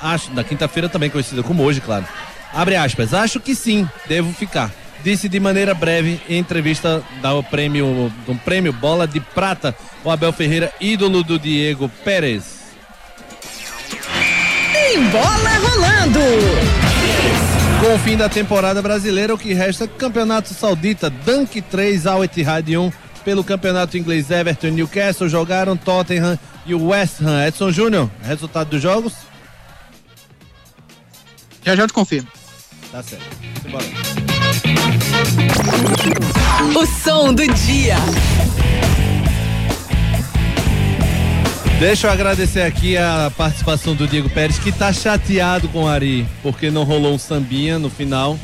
[0.00, 2.06] Acho, na quinta-feira também conhecida como hoje, claro.
[2.52, 4.72] Abre aspas, acho que sim, devo ficar.
[5.02, 9.74] Disse de maneira breve em entrevista do prêmio, do prêmio Bola de Prata,
[10.04, 12.60] o Abel Ferreira, ídolo do Diego Pérez.
[14.72, 16.79] Tem bola rolando!
[17.80, 22.22] Com o fim da temporada brasileira, o que resta é Campeonato Saudita, Dunk 3 ao
[22.22, 22.92] Etihad 1.
[23.24, 27.46] Pelo Campeonato Inglês, Everton e Newcastle jogaram Tottenham e o West Ham.
[27.46, 29.14] Edson Júnior, resultado dos jogos?
[31.64, 32.28] Já já te confirmo.
[32.92, 33.24] Tá certo.
[33.62, 33.84] Simbora.
[36.78, 37.96] O som do dia.
[41.80, 46.28] Deixa eu agradecer aqui a participação do Diego Pérez, que tá chateado com o Ari,
[46.42, 48.38] porque não rolou um sambinha no final.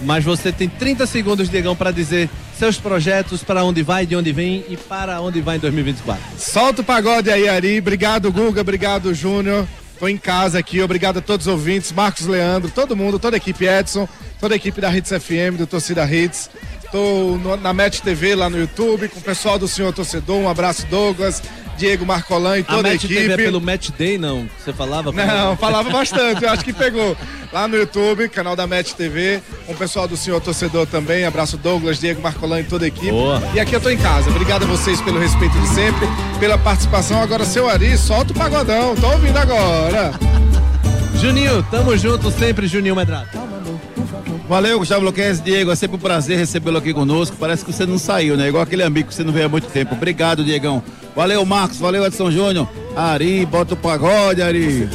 [0.00, 4.32] Mas você tem 30 segundos, Diegão, para dizer seus projetos, para onde vai, de onde
[4.32, 6.24] vem e para onde vai em 2024.
[6.38, 7.78] Solta o pagode aí, Ari.
[7.78, 8.62] Obrigado, Guga.
[8.62, 9.68] Obrigado, Júnior.
[9.98, 10.80] Tô em casa aqui.
[10.80, 14.08] Obrigado a todos os ouvintes, Marcos Leandro, todo mundo, toda a equipe Edson,
[14.40, 16.48] toda a equipe da Hits FM, do Torcida Hits.
[16.90, 20.38] Tô no, na Match TV lá no YouTube, com o pessoal do Senhor Torcedor.
[20.38, 21.42] Um abraço, Douglas.
[21.78, 23.14] Diego Marcolan e toda a, a equipe.
[23.14, 24.48] TV é pelo Match Day, não?
[24.58, 25.12] Você falava?
[25.12, 27.16] Não, falava bastante, eu acho que pegou.
[27.50, 31.24] Lá no YouTube, canal da Match TV, com o pessoal do Senhor Torcedor também.
[31.24, 33.10] Abraço Douglas, Diego Marcolan e toda a equipe.
[33.10, 33.40] Boa.
[33.54, 34.28] E aqui eu tô em casa.
[34.28, 36.06] Obrigado a vocês pelo respeito de sempre,
[36.38, 37.22] pela participação.
[37.22, 38.94] Agora, seu Ari, solta o pagodão.
[38.96, 40.12] Tô ouvindo agora.
[41.18, 43.47] Juninho, tamo junto sempre, Juninho Medrado.
[44.48, 47.36] Valeu, Gustavo Luquez, Diego, é sempre um prazer recebê-lo aqui conosco.
[47.38, 48.48] Parece que você não saiu, né?
[48.48, 49.94] Igual aquele amigo que você não veio há muito tempo.
[49.94, 50.82] Obrigado, Diegão.
[51.14, 52.66] Valeu, Marcos, valeu, Edson Júnior.
[52.96, 54.88] Ari, bota o pagode, Ari.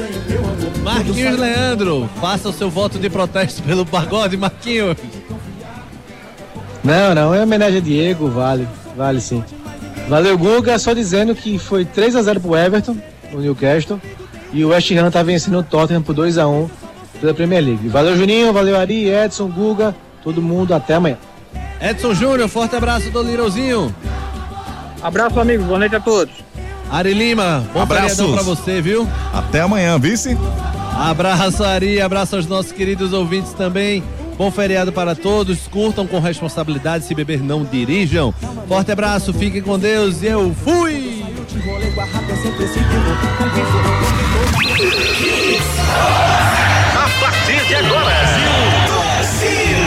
[0.82, 4.98] Marquinhos Leandro, faça o seu voto de protesto pelo pagode, Marquinhos.
[6.84, 9.44] Não, não, é homenagem a Diego, vale, vale sim.
[10.10, 12.98] Valeu, Guga, só dizendo que foi 3 a 0 pro Everton,
[13.32, 14.02] no Newcastle,
[14.52, 16.83] e o West Ham tá vencendo o Tottenham por 2 a 1
[17.24, 17.88] pela Premier League.
[17.88, 21.18] Valeu, Juninho, valeu, Ari, Edson, Guga, todo mundo, até amanhã.
[21.80, 23.96] Edson Júnior, forte abraço do Lirãozinho.
[25.02, 26.34] Abraço, amigo, boa noite a todos.
[26.92, 28.18] Ari Lima, bom Abraços.
[28.18, 29.08] feriadão pra você, viu?
[29.34, 30.38] Até amanhã, vice.
[31.00, 34.04] Abraço, Ari, abraço aos nossos queridos ouvintes também.
[34.38, 38.34] Bom feriado para todos, curtam com responsabilidade, se beber não dirijam.
[38.68, 41.24] Forte abraço, fiquem com Deus e eu fui!
[47.74, 48.14] De agora.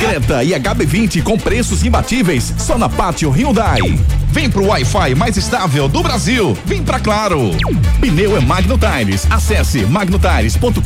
[0.00, 3.80] Creta e HB20 com preços imbatíveis só na Pátio Hyundai.
[4.30, 6.56] Vem pro Wi-Fi mais estável do Brasil.
[6.66, 7.52] Vem pra Claro.
[8.00, 9.26] Pneu é Magno Tires.
[9.30, 10.78] Acesse magnotires.com.br.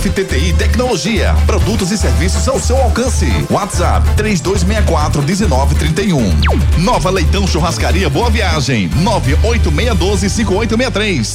[0.00, 1.34] FTTI Tecnologia.
[1.46, 3.26] Produtos e serviços ao seu alcance.
[3.50, 6.32] WhatsApp 3264 1931.
[6.78, 8.88] Nova Leitão Churrascaria Boa Viagem.
[9.02, 11.28] 98612 5863.